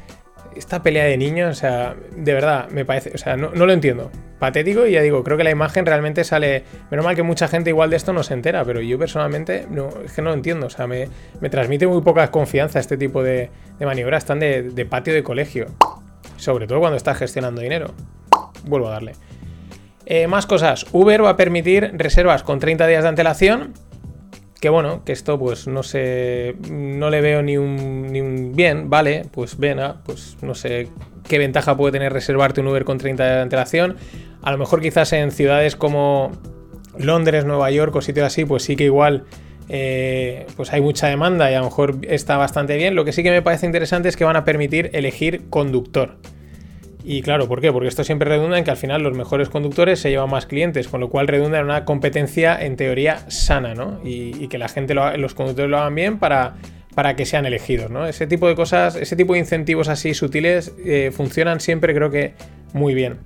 Esta 0.57 0.83
pelea 0.83 1.05
de 1.05 1.15
niños, 1.15 1.57
o 1.57 1.59
sea, 1.59 1.95
de 2.13 2.33
verdad, 2.33 2.67
me 2.71 2.83
parece, 2.83 3.11
o 3.15 3.17
sea, 3.17 3.37
no, 3.37 3.51
no, 3.55 3.65
lo 3.65 3.71
entiendo. 3.71 4.11
Patético 4.37 4.85
y 4.85 4.91
ya 4.91 5.01
digo, 5.01 5.23
creo 5.23 5.37
que 5.37 5.45
la 5.45 5.51
imagen 5.51 5.85
realmente 5.85 6.25
sale, 6.25 6.65
menos 6.91 7.05
mal 7.05 7.15
que 7.15 7.23
mucha 7.23 7.47
gente 7.47 7.69
igual 7.69 7.89
de 7.89 7.95
esto 7.95 8.11
no 8.11 8.21
se 8.21 8.33
entera, 8.33 8.65
pero 8.65 8.81
yo 8.81 8.99
personalmente 8.99 9.65
no, 9.69 9.91
es 10.03 10.11
que 10.11 10.21
no 10.21 10.31
lo 10.31 10.35
entiendo, 10.35 10.67
o 10.67 10.69
sea, 10.69 10.87
me, 10.87 11.07
me 11.39 11.49
transmite 11.49 11.87
muy 11.87 12.01
poca 12.01 12.29
confianza 12.31 12.81
este 12.81 12.97
tipo 12.97 13.23
de, 13.23 13.49
maniobras, 13.79 14.23
están 14.23 14.39
de, 14.39 14.61
de 14.61 14.85
patio 14.85 15.13
de 15.13 15.23
colegio, 15.23 15.67
sobre 16.35 16.67
todo 16.67 16.81
cuando 16.81 16.97
estás 16.97 17.17
gestionando 17.17 17.61
dinero 17.61 17.93
vuelvo 18.65 18.87
a 18.87 18.91
darle. 18.91 19.13
Eh, 20.05 20.27
más 20.27 20.45
cosas. 20.45 20.85
Uber 20.91 21.23
va 21.23 21.29
a 21.29 21.37
permitir 21.37 21.91
reservas 21.95 22.43
con 22.43 22.59
30 22.59 22.87
días 22.87 23.03
de 23.03 23.09
antelación. 23.09 23.73
Que 24.59 24.69
bueno, 24.69 25.03
que 25.03 25.11
esto 25.11 25.37
pues 25.37 25.67
no 25.67 25.83
sé, 25.83 26.55
no 26.71 27.09
le 27.09 27.19
veo 27.19 27.41
ni 27.41 27.57
un, 27.57 28.07
ni 28.13 28.21
un 28.21 28.55
bien, 28.55 28.89
vale, 28.89 29.25
pues 29.29 29.57
venga, 29.57 29.97
pues 30.05 30.37
no 30.41 30.55
sé 30.55 30.87
qué 31.27 31.37
ventaja 31.37 31.75
puede 31.75 31.91
tener 31.91 32.13
reservarte 32.13 32.61
un 32.61 32.67
Uber 32.67 32.85
con 32.85 32.97
30 32.97 33.23
días 33.23 33.35
de 33.35 33.41
antelación. 33.41 33.97
A 34.41 34.53
lo 34.53 34.57
mejor 34.57 34.79
quizás 34.79 35.11
en 35.11 35.31
ciudades 35.31 35.75
como 35.75 36.31
Londres, 36.97 37.43
Nueva 37.43 37.71
York 37.71 37.93
o 37.93 38.01
sitios 38.01 38.25
así, 38.25 38.45
pues 38.45 38.63
sí 38.63 38.77
que 38.77 38.85
igual 38.85 39.25
eh, 39.69 40.45
pues 40.55 40.71
hay 40.73 40.81
mucha 40.81 41.07
demanda 41.07 41.49
y 41.49 41.55
a 41.55 41.59
lo 41.59 41.65
mejor 41.65 41.97
está 42.03 42.37
bastante 42.37 42.77
bien. 42.77 42.95
Lo 42.95 43.05
que 43.05 43.11
sí 43.11 43.23
que 43.23 43.31
me 43.31 43.41
parece 43.41 43.65
interesante 43.65 44.09
es 44.09 44.17
que 44.17 44.23
van 44.23 44.35
a 44.35 44.45
permitir 44.45 44.89
elegir 44.93 45.49
conductor. 45.49 46.17
Y 47.05 47.21
claro, 47.21 47.47
¿por 47.49 47.59
qué? 47.59 47.71
Porque 47.71 47.89
esto 47.89 48.03
siempre 48.03 48.29
redunda 48.29 48.57
en 48.57 48.63
que 48.63 48.71
al 48.71 48.77
final 48.77 49.03
los 49.03 49.15
mejores 49.15 49.49
conductores 49.49 49.99
se 49.99 50.09
llevan 50.09 50.29
más 50.29 50.45
clientes, 50.45 50.87
con 50.87 51.01
lo 51.01 51.09
cual 51.09 51.27
redunda 51.27 51.59
en 51.59 51.65
una 51.65 51.83
competencia 51.83 52.57
en 52.63 52.77
teoría 52.77 53.29
sana, 53.29 53.75
¿no? 53.75 53.99
Y, 54.05 54.47
que 54.47 54.57
la 54.57 54.69
gente, 54.69 54.93
los 54.93 55.33
conductores 55.33 55.69
lo 55.69 55.79
hagan 55.79 55.95
bien 55.95 56.17
para, 56.17 56.55
para 56.95 57.15
que 57.15 57.25
sean 57.25 57.45
elegidos, 57.45 57.91
¿no? 57.91 58.07
Ese 58.07 58.25
tipo 58.25 58.47
de 58.47 58.55
cosas, 58.55 58.95
ese 58.95 59.17
tipo 59.17 59.33
de 59.33 59.39
incentivos 59.39 59.89
así 59.89 60.13
sutiles 60.13 60.73
eh, 60.85 61.11
funcionan 61.13 61.59
siempre, 61.59 61.93
creo 61.93 62.09
que 62.09 62.33
muy 62.71 62.93
bien. 62.93 63.17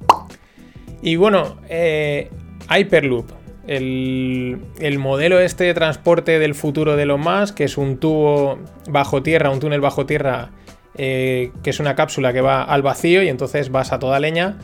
Y 1.03 1.15
bueno, 1.15 1.57
eh, 1.69 2.29
Hyperloop, 2.75 3.29
el, 3.67 4.57
el, 4.79 4.97
modelo 4.97 5.39
este 5.39 5.65
de 5.65 5.75
transporte 5.75 6.39
del 6.39 6.55
futuro 6.55 6.95
de 6.95 7.05
lo 7.05 7.19
más, 7.19 7.51
que 7.51 7.65
es 7.65 7.77
un 7.77 7.97
tubo 7.97 8.57
bajo 8.89 9.21
tierra, 9.21 9.51
un 9.51 9.59
túnel 9.59 9.81
bajo 9.81 10.07
tierra 10.07 10.49
eh, 10.97 11.51
que 11.63 11.69
es 11.69 11.79
una 11.79 11.95
cápsula 11.95 12.33
que 12.33 12.41
va 12.41 12.63
al 12.63 12.81
vacío 12.81 13.23
y 13.23 13.29
entonces 13.29 13.71
vas 13.71 13.91
a 13.91 13.99
toda 13.99 14.19
leña. 14.19 14.57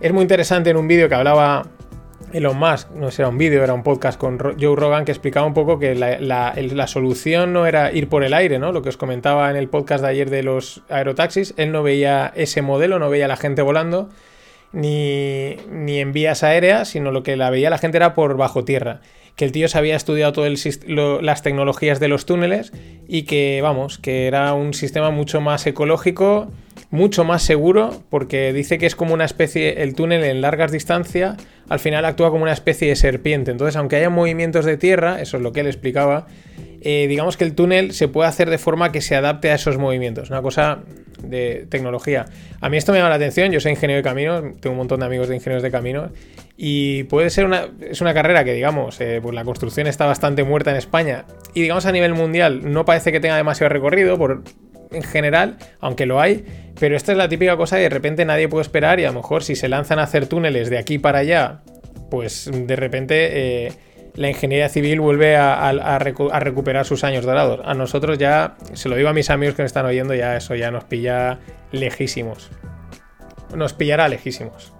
Es 0.00 0.12
muy 0.12 0.22
interesante 0.22 0.70
en 0.70 0.76
un 0.76 0.88
vídeo 0.88 1.08
que 1.08 1.14
hablaba 1.14 1.64
Elon 2.32 2.58
Musk, 2.58 2.90
no 2.90 3.08
era 3.08 3.28
un 3.28 3.38
vídeo, 3.38 3.62
era 3.62 3.72
un 3.72 3.82
podcast 3.82 4.18
con 4.18 4.38
Joe 4.38 4.76
Rogan 4.76 5.04
que 5.04 5.12
explicaba 5.12 5.46
un 5.46 5.54
poco 5.54 5.78
que 5.78 5.94
la, 5.94 6.86
solución 6.86 7.52
no 7.52 7.66
era 7.66 7.92
ir 7.92 8.08
por 8.08 8.24
el 8.24 8.34
aire, 8.34 8.58
¿no? 8.58 8.72
Lo 8.72 8.82
que 8.82 8.88
os 8.88 8.96
comentaba 8.96 9.50
en 9.50 9.56
el 9.56 9.68
podcast 9.68 10.02
de 10.02 10.10
ayer 10.10 10.28
de 10.28 10.42
los 10.42 10.82
aerotaxis, 10.88 11.54
él 11.56 11.72
no 11.72 11.82
veía 11.82 12.32
ese 12.34 12.62
modelo, 12.62 12.98
no 12.98 13.08
veía 13.08 13.26
a 13.26 13.28
la 13.28 13.36
gente 13.36 13.62
volando, 13.62 14.10
ni, 14.72 15.56
ni 15.70 16.00
en 16.00 16.12
vías 16.12 16.42
aéreas, 16.42 16.88
sino 16.88 17.12
lo 17.12 17.22
que 17.22 17.36
la 17.36 17.48
veía 17.48 17.70
la 17.70 17.78
gente 17.78 17.96
era 17.96 18.14
por 18.14 18.36
bajo 18.36 18.64
tierra 18.64 19.00
que 19.36 19.44
el 19.44 19.52
tío 19.52 19.68
se 19.68 19.78
había 19.78 19.96
estudiado 19.96 20.32
todas 20.32 20.78
las 20.96 21.42
tecnologías 21.42 22.00
de 22.00 22.08
los 22.08 22.24
túneles 22.24 22.72
y 23.06 23.22
que, 23.22 23.60
vamos, 23.62 23.98
que 23.98 24.26
era 24.26 24.54
un 24.54 24.72
sistema 24.72 25.10
mucho 25.10 25.42
más 25.42 25.66
ecológico, 25.66 26.50
mucho 26.90 27.22
más 27.22 27.42
seguro, 27.42 28.02
porque 28.08 28.54
dice 28.54 28.78
que 28.78 28.86
es 28.86 28.96
como 28.96 29.12
una 29.12 29.26
especie, 29.26 29.82
el 29.82 29.94
túnel 29.94 30.24
en 30.24 30.40
largas 30.40 30.72
distancias, 30.72 31.36
al 31.68 31.78
final 31.78 32.04
actúa 32.04 32.30
como 32.30 32.42
una 32.42 32.52
especie 32.52 32.88
de 32.88 32.96
serpiente. 32.96 33.50
Entonces, 33.50 33.76
aunque 33.76 33.96
haya 33.96 34.10
movimientos 34.10 34.64
de 34.64 34.76
tierra, 34.76 35.20
eso 35.20 35.36
es 35.36 35.42
lo 35.42 35.52
que 35.52 35.60
él 35.60 35.66
explicaba, 35.66 36.26
eh, 36.80 37.06
digamos 37.08 37.36
que 37.36 37.44
el 37.44 37.54
túnel 37.54 37.92
se 37.92 38.08
puede 38.08 38.28
hacer 38.28 38.50
de 38.50 38.58
forma 38.58 38.92
que 38.92 39.00
se 39.00 39.16
adapte 39.16 39.50
a 39.50 39.54
esos 39.54 39.78
movimientos. 39.78 40.30
Una 40.30 40.42
cosa 40.42 40.80
de 41.22 41.66
tecnología. 41.68 42.26
A 42.60 42.68
mí 42.68 42.76
esto 42.76 42.92
me 42.92 42.98
llama 42.98 43.10
la 43.10 43.16
atención, 43.16 43.50
yo 43.50 43.60
soy 43.60 43.72
ingeniero 43.72 43.98
de 43.98 44.02
caminos, 44.02 44.42
tengo 44.60 44.72
un 44.72 44.78
montón 44.78 45.00
de 45.00 45.06
amigos 45.06 45.28
de 45.28 45.34
ingenieros 45.34 45.62
de 45.62 45.70
caminos, 45.70 46.10
y 46.56 47.04
puede 47.04 47.30
ser 47.30 47.46
una, 47.46 47.68
es 47.80 48.00
una 48.00 48.14
carrera 48.14 48.44
que, 48.44 48.52
digamos, 48.52 49.00
eh, 49.00 49.20
pues 49.22 49.34
la 49.34 49.44
construcción 49.44 49.86
está 49.86 50.06
bastante 50.06 50.44
muerta 50.44 50.70
en 50.70 50.76
España, 50.76 51.24
y 51.54 51.62
digamos 51.62 51.86
a 51.86 51.92
nivel 51.92 52.14
mundial 52.14 52.72
no 52.72 52.84
parece 52.84 53.12
que 53.12 53.20
tenga 53.20 53.36
demasiado 53.36 53.70
recorrido 53.70 54.18
por, 54.18 54.42
en 54.90 55.02
general, 55.02 55.56
aunque 55.80 56.06
lo 56.06 56.20
hay, 56.20 56.44
pero 56.78 56.96
esta 56.96 57.12
es 57.12 57.18
la 57.18 57.28
típica 57.28 57.56
cosa 57.56 57.76
que 57.76 57.82
de 57.82 57.88
repente 57.88 58.24
nadie 58.24 58.48
puede 58.48 58.62
esperar 58.62 59.00
y 59.00 59.04
a 59.04 59.08
lo 59.08 59.14
mejor 59.14 59.42
si 59.42 59.56
se 59.56 59.68
lanzan 59.68 59.98
a 59.98 60.02
hacer 60.02 60.26
túneles 60.26 60.70
de 60.70 60.78
aquí 60.78 60.98
para 60.98 61.20
allá, 61.20 61.60
pues 62.10 62.50
de 62.52 62.76
repente... 62.76 63.66
Eh, 63.66 63.72
la 64.16 64.30
ingeniería 64.30 64.68
civil 64.68 65.00
vuelve 65.00 65.36
a, 65.36 65.98
recuperar 65.98 66.84
sus 66.86 67.04
años 67.04 67.24
dorados. 67.24 67.60
A 67.64 67.74
nosotros 67.74 68.18
ya, 68.18 68.56
se 68.72 68.88
lo 68.88 68.96
digo 68.96 69.08
a 69.08 69.12
mis 69.12 69.30
amigos 69.30 69.54
que 69.54 69.62
me 69.62 69.66
están 69.66 69.86
oyendo, 69.86 70.14
ya 70.14 70.36
eso 70.36 70.54
ya 70.54 70.70
nos 70.70 70.84
pilla 70.84 71.38
lejísimos. 71.70 72.50
Nos 73.54 73.74
pillará 73.74 74.08
lejísimos. 74.08 74.72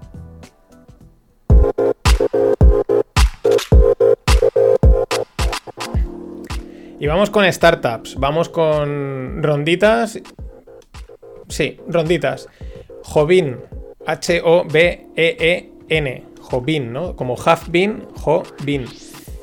Vamos 7.07 7.31
con 7.31 7.51
startups, 7.51 8.17
vamos 8.17 8.49
con 8.49 9.43
ronditas. 9.43 10.21
Sí, 11.49 11.79
ronditas. 11.89 12.49
Jovin, 13.03 13.59
H-O-B-E-E-N. 14.07 15.57
Jovin, 16.41 16.93
¿no? 16.93 17.17
Como 17.17 17.37
Half 17.43 17.69
Bin, 17.71 18.05
Jovin. 18.15 18.87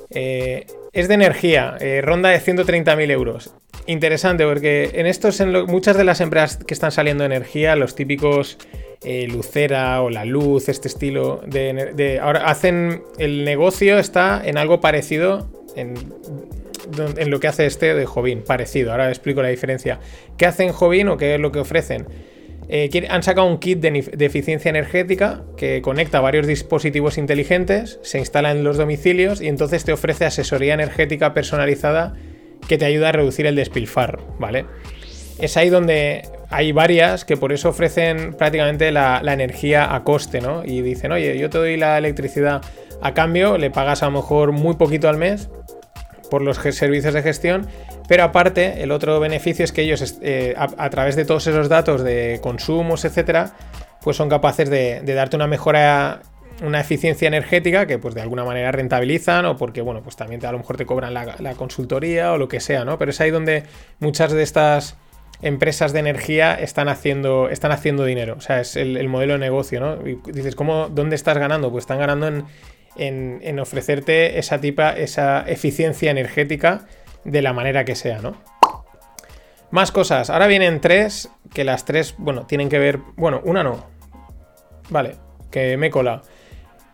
Eh, 0.09 0.65
es 0.91 1.07
de 1.07 1.13
energía, 1.13 1.77
eh, 1.79 2.01
ronda 2.01 2.29
de 2.29 2.39
130.000 2.39 3.11
euros. 3.11 3.53
Interesante 3.87 4.45
porque 4.45 4.91
en 4.93 5.05
estos, 5.05 5.39
en 5.39 5.51
muchas 5.65 5.97
de 5.97 6.03
las 6.03 6.21
empresas 6.21 6.57
que 6.57 6.73
están 6.73 6.91
saliendo 6.91 7.23
de 7.23 7.27
energía, 7.27 7.75
los 7.75 7.95
típicos 7.95 8.57
eh, 9.03 9.27
Lucera 9.27 10.01
o 10.01 10.09
la 10.09 10.25
luz, 10.25 10.69
este 10.69 10.87
estilo 10.87 11.41
de, 11.45 12.19
Ahora 12.21 12.45
hacen. 12.47 13.03
El 13.17 13.43
negocio 13.43 13.99
está 13.99 14.41
en 14.43 14.57
algo 14.57 14.79
parecido 14.79 15.49
en, 15.75 15.95
en 17.17 17.29
lo 17.29 17.39
que 17.39 17.47
hace 17.47 17.65
este 17.65 17.93
de 17.93 18.05
Jovin, 18.05 18.43
parecido. 18.43 18.91
Ahora 18.91 19.09
explico 19.09 19.41
la 19.41 19.49
diferencia. 19.49 19.99
¿Qué 20.37 20.45
hacen 20.45 20.71
Jovin 20.71 21.07
o 21.09 21.17
qué 21.17 21.35
es 21.35 21.39
lo 21.39 21.51
que 21.51 21.59
ofrecen? 21.59 22.07
Eh, 22.69 23.07
han 23.09 23.23
sacado 23.23 23.47
un 23.47 23.57
kit 23.57 23.79
de, 23.79 24.25
eficiencia 24.25 24.69
energética 24.69 25.43
que 25.57 25.81
conecta 25.81 26.21
varios 26.21 26.47
dispositivos 26.47 27.17
inteligentes, 27.17 27.99
se 28.03 28.19
instala 28.19 28.51
en 28.51 28.63
los 28.63 28.77
domicilios 28.77 29.41
y 29.41 29.47
entonces 29.47 29.83
te 29.83 29.91
ofrece 29.91 30.25
asesoría 30.25 30.73
energética 30.73 31.33
personalizada 31.33 32.13
que 32.67 32.77
te 32.77 32.85
ayuda 32.85 33.09
a 33.09 33.11
reducir 33.11 33.45
el 33.45 33.55
despilfarro, 33.55 34.25
¿vale? 34.39 34.65
Es 35.39 35.57
ahí 35.57 35.69
donde 35.69 36.21
hay 36.49 36.71
varias 36.71 37.25
que 37.25 37.35
por 37.35 37.51
eso 37.51 37.69
ofrecen 37.69 38.33
prácticamente 38.33 38.91
la, 38.91 39.21
la, 39.21 39.33
energía 39.33 39.93
a 39.93 40.03
coste, 40.03 40.39
¿no? 40.39 40.63
Y 40.63 40.81
dicen, 40.81 41.11
oye, 41.11 41.37
yo 41.37 41.49
te 41.49 41.57
doy 41.57 41.75
la 41.75 41.97
electricidad 41.97 42.61
a 43.01 43.13
cambio, 43.13 43.57
le 43.57 43.71
pagas 43.71 44.03
a 44.03 44.05
lo 44.05 44.13
mejor 44.13 44.53
muy 44.53 44.75
poquito 44.75 45.09
al 45.09 45.17
mes 45.17 45.49
por 46.29 46.41
los 46.41 46.57
servicios 46.57 47.13
de 47.13 47.21
gestión 47.21 47.67
pero 48.07 48.23
aparte, 48.23 48.83
el 48.83 48.91
otro 48.91 49.19
beneficio 49.19 49.63
es 49.63 49.71
que 49.71 49.81
ellos, 49.81 50.17
eh, 50.21 50.55
a, 50.57 50.89
través 50.89 51.15
de 51.15 51.25
todos 51.25 51.47
esos 51.47 51.69
datos 51.69 52.03
de 52.03 52.39
consumos, 52.41 53.05
etcétera, 53.05 53.53
pues 54.01 54.17
son 54.17 54.29
capaces 54.29 54.69
de, 54.69 55.01
darte 55.01 55.37
una 55.37 55.47
mejora, 55.47 56.21
una 56.61 56.81
eficiencia 56.81 57.27
energética 57.27 57.85
que, 57.85 57.97
pues 57.97 58.13
de 58.13 58.21
alguna 58.21 58.43
manera 58.43 58.71
rentabilizan 58.71 59.45
o 59.45 59.57
porque, 59.57 59.81
bueno, 59.81 60.01
pues 60.03 60.15
también 60.15 60.45
a 60.45 60.51
lo 60.51 60.57
mejor 60.57 60.75
te 60.75 60.85
cobran 60.85 61.13
la, 61.13 61.55
consultoría 61.55 62.33
o 62.33 62.37
lo 62.37 62.47
que 62.47 62.59
sea, 62.59 62.83
¿no? 62.83 62.97
Pero 62.97 63.11
es 63.11 63.21
ahí 63.21 63.31
donde 63.31 63.63
muchas 63.99 64.31
de 64.33 64.43
estas 64.43 64.97
empresas 65.41 65.93
de 65.93 65.99
energía 65.99 66.55
están 66.55 66.89
haciendo, 66.89 67.49
están 67.49 67.71
haciendo 67.71 68.03
dinero. 68.05 68.35
O 68.37 68.41
sea, 68.41 68.59
es 68.59 68.75
el, 68.75 69.07
modelo 69.07 69.33
de 69.33 69.39
negocio, 69.39 69.79
¿no? 69.79 70.07
Y 70.07 70.19
dices, 70.31 70.55
¿cómo, 70.55 70.89
¿dónde 70.89 71.15
estás 71.15 71.37
ganando? 71.37 71.71
Pues 71.71 71.83
están 71.83 71.99
ganando 71.99 72.27
en, 72.27 72.45
en 72.95 73.59
ofrecerte 73.59 74.39
esa 74.39 74.59
tipa, 74.61 74.91
esa 74.91 75.43
eficiencia 75.47 76.11
energética 76.11 76.85
de 77.23 77.41
la 77.41 77.53
manera 77.53 77.85
que 77.85 77.95
sea, 77.95 78.19
¿no? 78.19 78.35
Más 79.71 79.91
cosas. 79.91 80.29
Ahora 80.29 80.45
vienen 80.45 80.81
tres, 80.81 81.31
que 81.51 81.63
las 81.63 81.83
tres, 81.83 82.13
bueno, 82.19 82.45
tienen 82.45 82.69
que 82.69 82.77
ver... 82.77 82.99
Bueno, 83.15 83.41
una 83.43 83.63
no. 83.63 83.87
Vale, 84.89 85.15
que 85.49 85.77
me 85.77 85.89
cola. 85.89 86.21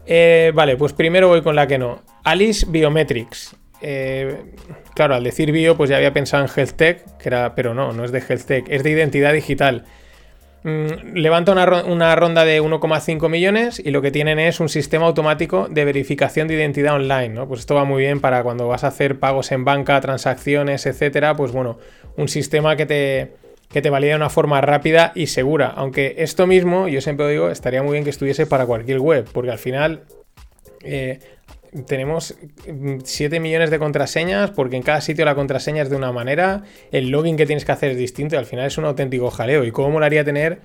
Eh, 0.06 0.54
vale, 0.56 0.78
pues 0.78 0.94
primero 0.94 1.28
voy 1.28 1.42
con 1.42 1.58
la 1.58 1.68
que 1.68 1.78
no. 1.78 2.02
Alice 2.24 2.66
Biometrics. 2.70 3.54
Eh, 3.82 4.56
claro, 4.96 5.16
al 5.16 5.26
decir 5.26 5.52
bio, 5.52 5.76
pues 5.76 5.90
ya 5.90 5.98
había 5.98 6.14
pensado 6.14 6.46
en 6.46 6.50
Health 6.56 6.76
Tech, 6.78 7.18
que 7.18 7.28
era, 7.28 7.54
pero 7.54 7.74
no, 7.74 7.92
no 7.92 8.06
es 8.06 8.14
de 8.14 8.20
Health 8.20 8.46
Tech, 8.46 8.66
es 8.70 8.82
de 8.84 8.92
identidad 8.92 9.34
digital. 9.34 9.84
Mm, 10.64 11.14
levanta 11.14 11.54
una, 11.54 12.16
ronda 12.16 12.44
de 12.44 12.62
1,5 12.62 13.30
millones 13.30 13.82
y 13.84 13.92
lo 13.92 14.02
que 14.02 14.12
tienen 14.12 14.40
es 14.40 14.60
un 14.60 14.68
sistema 14.68 15.06
automático 15.06 15.68
de 15.70 15.86
verificación 15.86 16.48
de 16.48 16.56
identidad 16.56 16.96
online, 16.96 17.30
¿no? 17.30 17.48
Pues 17.48 17.62
esto 17.62 17.76
va 17.76 17.86
muy 17.86 18.04
bien 18.04 18.20
para 18.20 18.44
cuando 18.44 18.68
vas 18.68 18.84
a 18.84 18.88
hacer 18.88 19.20
pagos 19.20 19.52
en 19.52 19.64
banca, 19.64 20.00
transacciones, 20.02 20.86
etcétera, 20.86 21.36
pues 21.36 21.54
bueno, 21.54 21.78
un 22.18 22.28
sistema 22.28 22.76
que 22.76 22.86
te, 22.86 23.32
que 23.70 23.82
te 23.82 23.90
de 23.90 24.16
una 24.16 24.30
forma 24.30 24.60
rápida 24.60 25.14
y 25.16 25.28
segura. 25.28 25.68
Aunque 25.76 26.16
esto 26.18 26.46
mismo, 26.46 26.90
yo 26.90 27.00
siempre 27.00 27.30
digo, 27.30 27.50
estaría 27.50 27.82
muy 27.82 27.94
bien 27.94 28.04
que 28.04 28.10
estuviese 28.10 28.46
para 28.46 28.66
cualquier 28.66 29.00
web, 29.00 29.28
porque 29.32 29.52
al 29.52 29.60
final 29.60 30.04
eh, 30.84 31.20
tenemos 31.86 32.36
7 33.04 33.40
millones 33.40 33.70
de 33.70 33.80
contraseñas, 33.80 34.52
porque 34.52 34.76
en 34.76 34.84
cada 34.84 35.02
sitio 35.02 35.26
la 35.26 35.36
contraseña 35.36 35.84
es 35.84 35.90
de 35.90 35.96
una 35.96 36.12
manera, 36.12 36.64
el 36.92 37.10
login 37.10 37.38
que 37.38 37.46
tienes 37.46 37.66
que 37.66 37.72
hacer 37.72 37.92
es 37.92 37.98
distinto 37.98 38.36
y 38.36 38.38
al 38.38 38.46
final 38.46 38.66
es 38.66 38.78
un 38.78 38.86
auténtico 38.86 39.30
jaleo. 39.30 39.64
¿Y 39.64 39.72
cómo 39.72 39.90
molaría 39.92 40.24
tener 40.24 40.60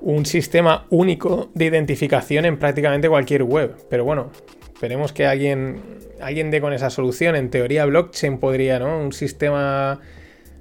un 0.00 0.26
sistema 0.26 0.86
único 0.90 1.50
de 1.54 1.64
identificación 1.66 2.44
en 2.44 2.58
prácticamente 2.58 3.08
cualquier 3.08 3.42
web? 3.42 3.74
Pero 3.90 4.04
bueno, 4.04 4.30
esperemos 4.72 5.12
que 5.12 5.26
alguien, 5.26 5.80
alguien 6.20 6.50
dé 6.50 6.60
con 6.60 6.72
esa 6.72 6.90
solución. 6.90 7.36
En 7.36 7.50
teoría, 7.50 7.84
blockchain 7.84 8.38
podría, 8.38 8.78
¿no? 8.78 8.98
Un 8.98 9.12
sistema 9.12 10.00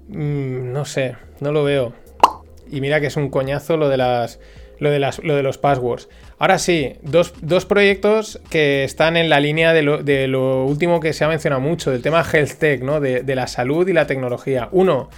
Mm, 0.08 0.72
no 0.72 0.86
sé, 0.86 1.16
no 1.40 1.52
lo 1.52 1.64
veo. 1.64 1.94
Y 2.70 2.82
mira 2.82 3.00
que 3.00 3.08
es 3.08 3.18
un 3.18 3.30
coñazo 3.30 3.78
lo 3.78 3.90
de 3.90 3.98
las. 3.98 4.40
Lo 4.80 4.92
de, 4.92 5.00
las, 5.00 5.24
lo 5.24 5.36
de 5.36 5.42
los 5.42 5.58
passwords. 5.58 6.08
Ahora 6.40 6.60
sí, 6.60 6.94
dos, 7.02 7.66
proyectos 7.66 8.40
que 8.50 8.84
están 8.84 9.18
en 9.18 9.28
la 9.28 9.40
línea 9.40 9.74
de 9.74 10.28
lo, 10.28 10.66
último 10.66 11.00
que 11.00 11.14
se 11.14 11.24
ha 11.24 11.28
mencionado 11.28 11.62
mucho, 11.62 11.90
del 11.90 12.04
tema 12.04 12.24
health 12.32 12.60
tech, 12.60 12.84
¿no? 12.84 13.00
De, 13.00 13.24
de, 13.24 13.36
la 13.36 13.48
salud 13.48 13.88
y 13.88 13.94
la 13.94 14.06
tecnología. 14.06 14.70
Uno, 14.72 15.10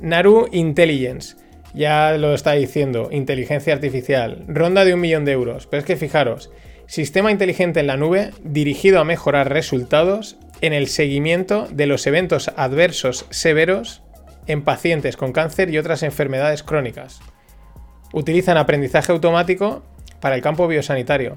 Naru 0.00 0.48
Intelligence. 0.52 1.36
Ya 1.74 2.16
lo 2.18 2.34
está 2.34 2.52
diciendo, 2.52 3.08
inteligencia 3.10 3.72
artificial. 3.72 4.44
Ronda 4.46 4.84
de 4.84 4.94
un 4.94 5.00
millón 5.00 5.24
de 5.24 5.32
euros. 5.32 5.66
Pero 5.66 5.80
es 5.80 5.86
que 5.86 5.96
fijaros, 5.96 6.50
sistema 6.86 7.30
inteligente 7.30 7.80
en 7.80 7.86
la 7.86 7.96
nube 7.96 8.30
dirigido 8.42 9.00
a 9.00 9.04
mejorar 9.04 9.50
resultados 9.50 10.36
en 10.60 10.72
el 10.72 10.88
seguimiento 10.88 11.66
de 11.70 11.86
los 11.86 12.06
eventos 12.06 12.50
adversos 12.56 13.26
severos 13.30 14.02
en 14.46 14.62
pacientes 14.62 15.16
con 15.16 15.32
cáncer 15.32 15.70
y 15.70 15.78
otras 15.78 16.02
enfermedades 16.02 16.62
crónicas. 16.62 17.20
Utilizan 18.12 18.56
aprendizaje 18.56 19.12
automático 19.12 19.82
para 20.20 20.36
el 20.36 20.42
campo 20.42 20.66
biosanitario. 20.66 21.36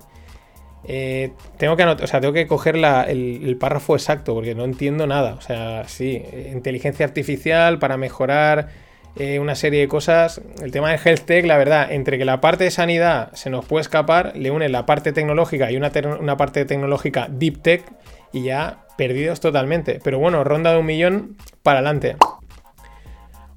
Eh, 0.83 1.33
tengo, 1.57 1.75
que 1.75 1.85
o 1.85 2.07
sea, 2.07 2.21
tengo 2.21 2.33
que 2.33 2.47
coger 2.47 2.75
el, 2.75 3.57
párrafo 3.59 3.95
exacto 3.95 4.33
porque 4.33 4.55
no 4.55 4.63
entiendo 4.63 5.07
nada. 5.07 5.35
O 5.35 5.41
sea, 5.41 5.87
sí, 5.87 6.23
inteligencia 6.51 7.05
artificial 7.05 7.79
para 7.79 7.97
mejorar 7.97 8.69
eh, 9.15 9.39
una 9.39 9.55
serie 9.55 9.81
de 9.81 9.87
cosas. 9.87 10.41
El 10.61 10.71
tema 10.71 10.91
de 10.91 10.99
Health 11.03 11.25
Tech, 11.25 11.45
la 11.45 11.57
verdad, 11.57 11.91
entre 11.91 12.17
que 12.17 12.25
la 12.25 12.41
parte 12.41 12.63
de 12.63 12.71
sanidad 12.71 13.31
se 13.33 13.49
nos 13.49 13.65
puede 13.65 13.81
escapar, 13.81 14.33
le 14.35 14.51
une 14.51 14.69
la 14.69 14.85
parte 14.85 15.13
tecnológica 15.13 15.71
y 15.71 15.77
una 15.77 16.37
parte 16.37 16.65
tecnológica 16.65 17.27
Deep 17.29 17.61
Tech 17.61 17.83
y 18.31 18.43
ya 18.43 18.85
perdidos 18.97 19.39
totalmente. 19.39 19.99
Pero 20.03 20.19
bueno, 20.19 20.43
ronda 20.43 20.71
de 20.73 20.79
un 20.79 20.85
millón 20.85 21.37
para 21.63 21.79
adelante. 21.79 22.15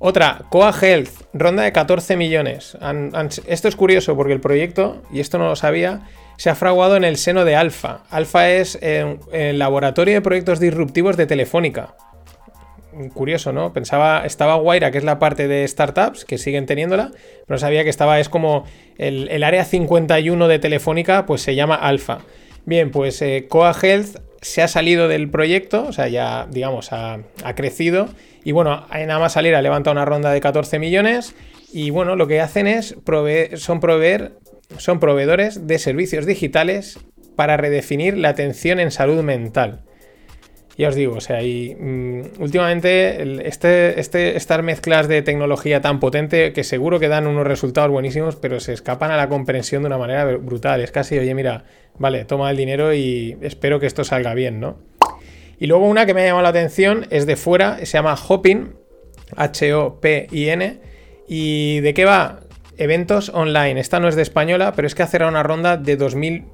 Otra, 0.07 0.43
Coa 0.51 0.71
Health, 0.71 1.09
ronda 1.33 1.63
de 1.63 1.73
14 1.73 2.19
millones. 2.19 2.77
esto 3.47 3.69
es 3.69 3.75
curioso 3.75 4.15
porque 4.15 4.35
el 4.35 4.41
proyecto, 4.41 5.03
y 5.11 5.21
esto 5.21 5.39
no 5.39 5.49
lo 5.49 5.57
sabía, 5.57 6.03
se 6.37 6.51
ha 6.51 6.55
fraguado 6.55 6.97
en 6.97 7.05
el 7.05 7.17
seno 7.17 7.47
de 7.47 7.57
Alfa. 7.57 8.03
Alfa 8.11 8.51
es 8.51 8.79
eh, 8.83 9.17
el 9.33 9.59
laboratorio 9.59 10.13
de 10.13 10.21
proyectos 10.21 10.61
disruptivos 10.61 11.17
de 11.17 11.25
Telefónica. 11.25 11.95
Curioso, 13.15 13.55
¿no? 13.55 13.73
Pensaba, 13.73 14.27
estaba 14.27 14.57
Guaira, 14.57 14.91
que 14.91 14.99
es 14.99 15.05
la 15.05 15.19
parte 15.19 15.49
de 15.49 15.67
startups, 15.67 16.27
que 16.27 16.37
siguen 16.37 16.67
teniéndola, 16.67 17.11
pero 17.47 17.59
sabía 17.59 17.83
que 17.83 17.89
estaba, 17.89 18.21
es 18.21 18.29
como 18.29 18.67
el, 18.99 19.43
área 19.43 19.65
51 19.65 20.49
de 20.49 20.59
Telefónica, 20.59 21.25
pues 21.25 21.41
se 21.41 21.55
llama 21.55 21.77
Alfa. 21.77 22.19
Bien, 22.67 22.91
pues 22.91 23.23
eh, 23.23 23.47
Coa 23.49 23.75
Health 23.83 24.19
se 24.45 24.61
ha 24.61 24.69
salido 24.69 25.09
del 25.09 25.31
proyecto, 25.31 25.87
o 25.87 25.93
sea, 25.93 26.07
ya, 26.09 26.47
digamos, 26.51 26.93
ha, 26.93 27.21
crecido. 27.57 28.11
Y 28.45 28.53
bueno, 28.53 28.87
nada 28.91 29.19
más 29.19 29.33
salir 29.33 29.55
ha 29.55 29.63
levantado 29.63 29.93
una 29.93 30.05
ronda 30.05 30.33
de 30.33 30.41
14 30.43 30.79
millones. 30.79 31.35
Y 31.73 31.89
bueno, 31.89 32.15
lo 32.15 32.27
que 32.27 32.43
hacen 32.43 32.67
es 32.67 32.89
son 33.57 33.81
proveer, 33.81 34.33
son 34.77 35.01
proveedores 35.01 35.67
de 35.67 35.79
servicios 35.79 36.27
digitales 36.27 36.99
para 37.37 37.57
redefinir 37.57 38.19
la 38.19 38.29
atención 38.29 38.81
en 38.81 38.91
salud 38.91 39.23
mental. 39.23 39.81
Ya 40.77 40.89
os 40.89 40.97
digo, 40.97 41.17
o 41.17 41.21
sea, 41.21 41.43
y 41.43 41.77
mm, 41.79 42.41
últimamente 42.43 43.47
este, 43.47 44.01
este, 44.01 44.37
estas 44.37 44.63
mezclas 44.63 45.07
de 45.07 45.23
tecnología 45.23 45.81
tan 45.81 46.01
potente 46.01 46.53
que 46.53 46.65
seguro 46.65 46.99
que 46.99 47.09
dan 47.09 47.29
unos 47.29 47.47
resultados 47.47 47.91
buenísimos, 47.91 48.37
pero 48.37 48.59
se 48.59 48.73
escapan 48.73 49.13
a 49.13 49.17
la 49.17 49.29
comprensión 49.29 49.83
de 49.83 49.87
una 49.87 49.99
manera 49.99 50.25
brutal. 50.37 50.81
Es 50.81 50.91
casi, 50.91 51.17
oye, 51.17 51.33
mira, 51.35 51.65
vale, 51.97 52.25
toma 52.25 52.51
el 52.51 52.57
dinero 52.57 52.93
y 52.93 53.37
espero 53.41 53.79
que 53.79 53.87
esto 53.87 54.03
salga 54.03 54.35
bien, 54.35 54.59
¿no? 54.59 54.79
Y 55.61 55.67
luego 55.69 55.87
una 55.87 56.07
que 56.07 56.15
me 56.15 56.23
ha 56.23 56.27
llamado 56.27 56.43
la 56.43 56.49
atención 56.49 57.07
es 57.11 57.27
de 57.27 57.37
fuera, 57.37 57.79
se 57.79 57.87
llama 57.87 58.17
Hopin, 58.29 58.75
H-O-P-I-N. 59.37 60.81
¿Y 61.29 61.81
de 61.81 61.95
qué 61.95 62.05
va? 62.05 62.41
Eventos 62.77 63.29
online. 63.29 63.81
Esta 63.81 64.01
no 64.01 64.09
es 64.09 64.17
de 64.17 64.23
española, 64.23 64.73
pero 64.75 64.87
es 64.87 64.95
que 64.97 65.05
ha 65.05 65.07
cerrado 65.07 65.31
una 65.31 65.45
ronda 65.45 65.77
de 65.77 65.97
2.000 65.97 66.45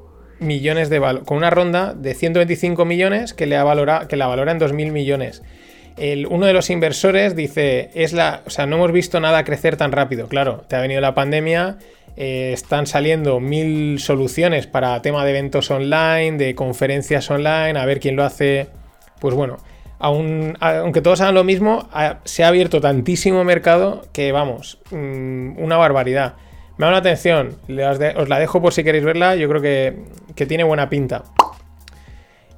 millones 0.41 0.91
de 0.91 0.99
valor, 0.99 1.25
con 1.25 1.37
una 1.37 1.51
ronda 1.51 1.95
de 1.95 2.15
125 2.15 2.85
millones 2.85 3.35
que, 3.35 3.47
le 3.47 3.57
ha 3.57 3.65
valora, 3.65 4.09
que 4.09 4.17
la 4.17 4.27
valora 4.27 4.53
en 4.53 4.59
2.000 4.59 4.91
millones. 4.91 5.43
El, 5.97 6.27
uno 6.27 6.47
de 6.47 6.53
los 6.53 6.71
inversores 6.71 7.37
dice, 7.37 7.91
es 7.95 8.13
la, 8.13 8.43
o 8.47 8.51
sea, 8.51 8.67
no 8.67 8.77
hemos 8.77 8.93
visto 8.93 9.21
nada 9.21 9.45
crecer 9.45 9.77
tan 9.77 9.93
rápido. 9.93 10.29
Claro, 10.29 10.65
te 10.67 10.77
ha 10.77 10.81
venido 10.81 11.01
la 11.01 11.15
pandemia, 11.15 11.77
eh, 12.17 12.53
están 12.53 12.87
saliendo 12.87 13.41
mil 13.41 13.99
soluciones 14.01 14.67
para 14.67 15.01
tema 15.03 15.25
de 15.25 15.31
eventos 15.31 15.71
online, 15.71 16.39
de 16.39 16.55
conferencias 16.55 17.31
online, 17.31 17.79
a 17.79 17.85
ver 17.85 18.01
quién 18.01 18.17
lo 18.17 18.25
hace. 18.25 18.69
Pues 19.21 19.35
bueno, 19.35 19.59
aunque 19.99 21.03
todos 21.03 21.21
hagan 21.21 21.35
lo 21.35 21.45
mismo, 21.45 21.89
se 22.25 22.43
ha 22.43 22.49
abierto 22.49 22.81
tantísimo 22.81 23.45
mercado 23.45 24.03
que 24.13 24.33
vamos, 24.33 24.79
mm, 24.91 25.59
una 25.59 25.77
barbaridad. 25.77 26.35
Me 26.81 26.87
da 26.87 26.93
la 26.93 26.99
atención, 26.99 27.59
os 28.17 28.29
la 28.31 28.39
dejo 28.39 28.63
por 28.63 28.73
si 28.73 28.83
queréis 28.83 29.05
verla, 29.05 29.37
yo 29.37 29.51
creo 29.51 29.61
que, 29.61 30.47
tiene 30.47 30.65
buena 30.65 30.89
pinta. 30.89 31.25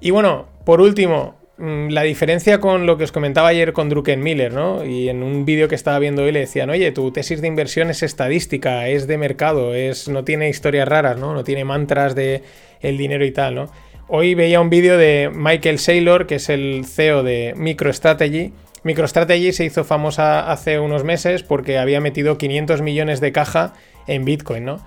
Y 0.00 0.12
bueno, 0.12 0.46
por 0.64 0.80
último, 0.80 1.34
mm, 1.58 1.88
la 1.88 2.02
diferencia 2.02 2.60
con 2.60 2.86
lo 2.86 2.96
que 2.96 3.02
os 3.02 3.10
comentaba 3.10 3.48
ayer 3.48 3.72
con 3.72 3.88
Druckenmiller, 3.88 4.52
¿no? 4.52 4.84
Y 4.84 5.08
en 5.08 5.24
un 5.24 5.44
vídeo 5.44 5.66
que 5.66 5.74
estaba 5.74 5.98
viendo 5.98 6.22
hoy 6.22 6.30
le 6.30 6.38
decían, 6.38 6.70
oye, 6.70 6.92
tu 6.92 7.10
tesis 7.10 7.40
de 7.40 7.48
inversión 7.48 7.90
es 7.90 8.04
estadística, 8.04 8.86
es 8.86 9.08
de 9.08 9.18
mercado, 9.18 9.74
es, 9.74 10.08
no 10.08 10.22
tiene 10.22 10.48
historias 10.48 10.86
raras, 10.86 11.18
¿no? 11.18 11.34
No 11.34 11.42
tiene 11.42 11.64
mantras 11.64 12.14
de 12.14 12.44
el 12.80 12.98
dinero 12.98 13.24
y 13.24 13.32
tal, 13.32 13.56
¿no? 13.56 13.70
Hoy 14.06 14.36
veía 14.36 14.60
un 14.60 14.70
vídeo 14.70 14.98
de 14.98 15.32
Michael 15.34 15.80
Saylor, 15.80 16.28
que 16.28 16.36
es 16.36 16.48
el 16.48 16.84
CEO 16.86 17.24
de 17.24 17.54
MicroStrategy. 17.56 18.52
MicroStrategy 18.84 19.52
se 19.52 19.64
hizo 19.64 19.82
famosa 19.82 20.48
hace 20.52 20.78
unos 20.78 21.02
meses 21.02 21.42
porque 21.42 21.78
había 21.78 22.00
metido 22.00 22.38
500 22.38 22.82
millones 22.82 23.20
de 23.20 23.32
caja 23.32 23.72
en 24.06 24.24
Bitcoin, 24.24 24.64
¿no? 24.64 24.80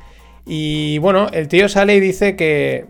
Y 0.45 0.99
bueno, 0.99 1.27
el 1.31 1.47
tío 1.47 1.67
sale 1.69 1.95
y 1.95 1.99
dice 1.99 2.35
que, 2.35 2.85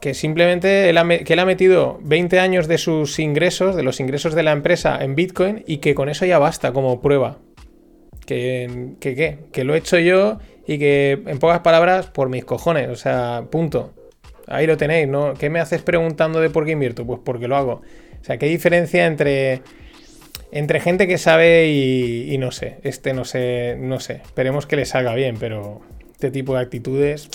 que 0.00 0.14
simplemente 0.14 0.88
él 0.88 0.98
ha, 0.98 1.06
que 1.08 1.40
ha 1.40 1.46
metido 1.46 1.98
20 2.02 2.40
años 2.40 2.68
de 2.68 2.78
sus 2.78 3.18
ingresos, 3.18 3.76
de 3.76 3.82
los 3.82 4.00
ingresos 4.00 4.34
de 4.34 4.42
la 4.42 4.52
empresa 4.52 4.98
en 5.02 5.14
Bitcoin 5.14 5.64
y 5.66 5.78
que 5.78 5.94
con 5.94 6.08
eso 6.08 6.26
ya 6.26 6.38
basta 6.38 6.72
como 6.72 7.00
prueba. 7.00 7.38
Que, 8.26 8.94
que, 9.00 9.14
¿qué? 9.14 9.38
que 9.52 9.64
lo 9.64 9.74
he 9.74 9.78
hecho 9.78 9.98
yo 9.98 10.38
y 10.66 10.78
que 10.78 11.22
en 11.26 11.38
pocas 11.38 11.60
palabras 11.60 12.06
por 12.06 12.30
mis 12.30 12.44
cojones, 12.44 12.88
o 12.88 12.96
sea, 12.96 13.44
punto. 13.50 13.92
Ahí 14.46 14.66
lo 14.66 14.76
tenéis, 14.76 15.08
¿no? 15.08 15.34
¿Qué 15.34 15.50
me 15.50 15.60
haces 15.60 15.82
preguntando 15.82 16.40
de 16.40 16.50
por 16.50 16.64
qué 16.64 16.72
invierto? 16.72 17.06
Pues 17.06 17.20
porque 17.24 17.48
lo 17.48 17.56
hago. 17.56 17.82
O 18.20 18.24
sea, 18.24 18.38
¿qué 18.38 18.46
diferencia 18.46 19.06
entre 19.06 19.62
entre 20.54 20.78
gente 20.78 21.08
que 21.08 21.18
sabe 21.18 21.66
y, 21.66 22.38
no 22.38 22.52
sé, 22.52 22.78
este 22.84 23.12
no 23.12 23.24
sé, 23.24 23.76
no 23.76 23.98
sé, 23.98 24.20
esperemos 24.24 24.66
que 24.66 24.76
le 24.76 24.84
salga 24.86 25.12
bien, 25.12 25.36
pero 25.38 25.82
este 26.12 26.30
tipo 26.30 26.54
de 26.54 26.60
actitudes... 26.60 27.28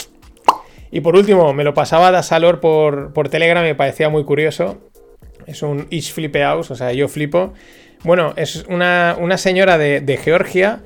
Y 0.92 1.02
por 1.02 1.16
último, 1.16 1.54
me 1.54 1.64
lo 1.64 1.76
pasaba 1.76 2.10
da 2.10 2.24
Salor 2.24 2.60
por, 2.60 3.14
por 3.14 3.30
Telegram, 3.30 3.62
me 3.62 3.76
parecía 3.76 4.10
muy 4.10 4.24
curioso. 4.24 4.80
Es 5.46 5.62
un 5.62 5.86
Ish 5.92 6.14
Flipe 6.14 6.42
House, 6.42 6.72
o 6.72 6.76
sea, 6.76 6.94
yo 6.94 7.08
flipo. 7.08 7.54
Bueno, 8.04 8.34
es 8.38 8.66
una, 8.68 9.16
señora 9.38 9.78
de, 9.78 10.20
Georgia 10.24 10.82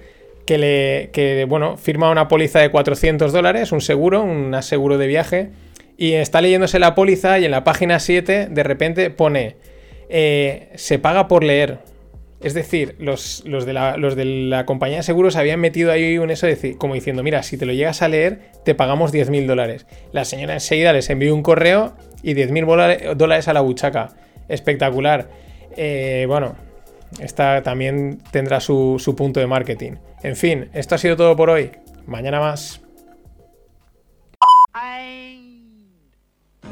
que, 0.45 0.57
le, 0.57 1.09
que, 1.13 1.45
bueno, 1.45 1.77
firma 1.77 2.09
una 2.09 2.27
póliza 2.27 2.59
de 2.59 2.69
400 2.69 3.31
dólares, 3.31 3.71
un 3.71 3.79
seguro, 3.79 4.23
un 4.23 4.53
aseguro 4.53 4.97
de 4.97 5.07
viaje, 5.07 5.51
y 5.95 6.13
está 6.13 6.41
leyéndose 6.41 6.79
la 6.79 6.95
póliza 6.95 7.39
y 7.39 7.45
en 7.45 7.51
la 7.51 7.63
página 7.63 8.01
7 8.01 8.47
de 8.51 8.63
repente 8.63 9.09
pone, 9.09 9.55
eh, 10.09 10.69
se 10.75 10.99
paga 10.99 11.29
por 11.29 11.45
leer. 11.45 11.92
Es 12.43 12.53
decir, 12.53 12.95
los, 12.99 13.43
de 13.45 13.73
la, 13.73 14.65
compañía 14.65 14.97
de 14.97 15.03
seguros 15.03 15.37
habían 15.37 15.61
metido 15.61 15.91
ahí 15.91 16.17
un 16.17 16.29
eso 16.29 16.45
como 16.77 16.93
diciendo, 16.93 17.23
mira, 17.23 17.41
si 17.41 17.57
te 17.57 17.65
lo 17.65 17.71
llegas 17.71 18.01
a 18.01 18.09
leer, 18.09 18.51
te 18.65 18.75
pagamos 18.75 19.13
10.000 19.13 19.47
dólares. 19.47 19.87
La 20.11 20.25
señora 20.25 20.53
enseguida 20.53 20.91
les 20.91 21.09
envió 21.09 21.33
un 21.33 21.41
correo 21.41 21.95
y 22.21 22.33
10.000 22.33 23.15
dólares 23.15 23.47
a 23.47 23.53
la 23.53 23.61
buchaca. 23.61 24.09
Espectacular. 24.49 25.29
Eh, 25.77 26.25
bueno, 26.27 26.55
esta 27.19 27.63
también 27.63 28.19
tendrá 28.31 28.59
su, 28.59 28.97
su 28.99 29.15
punto 29.15 29.39
de 29.39 29.47
marketing. 29.47 29.93
En 30.21 30.35
fin, 30.35 30.69
esto 30.73 30.95
ha 30.95 30.97
sido 30.97 31.15
todo 31.15 31.37
por 31.37 31.49
hoy. 31.49 31.71
Mañana 32.07 32.41
más. 32.41 32.81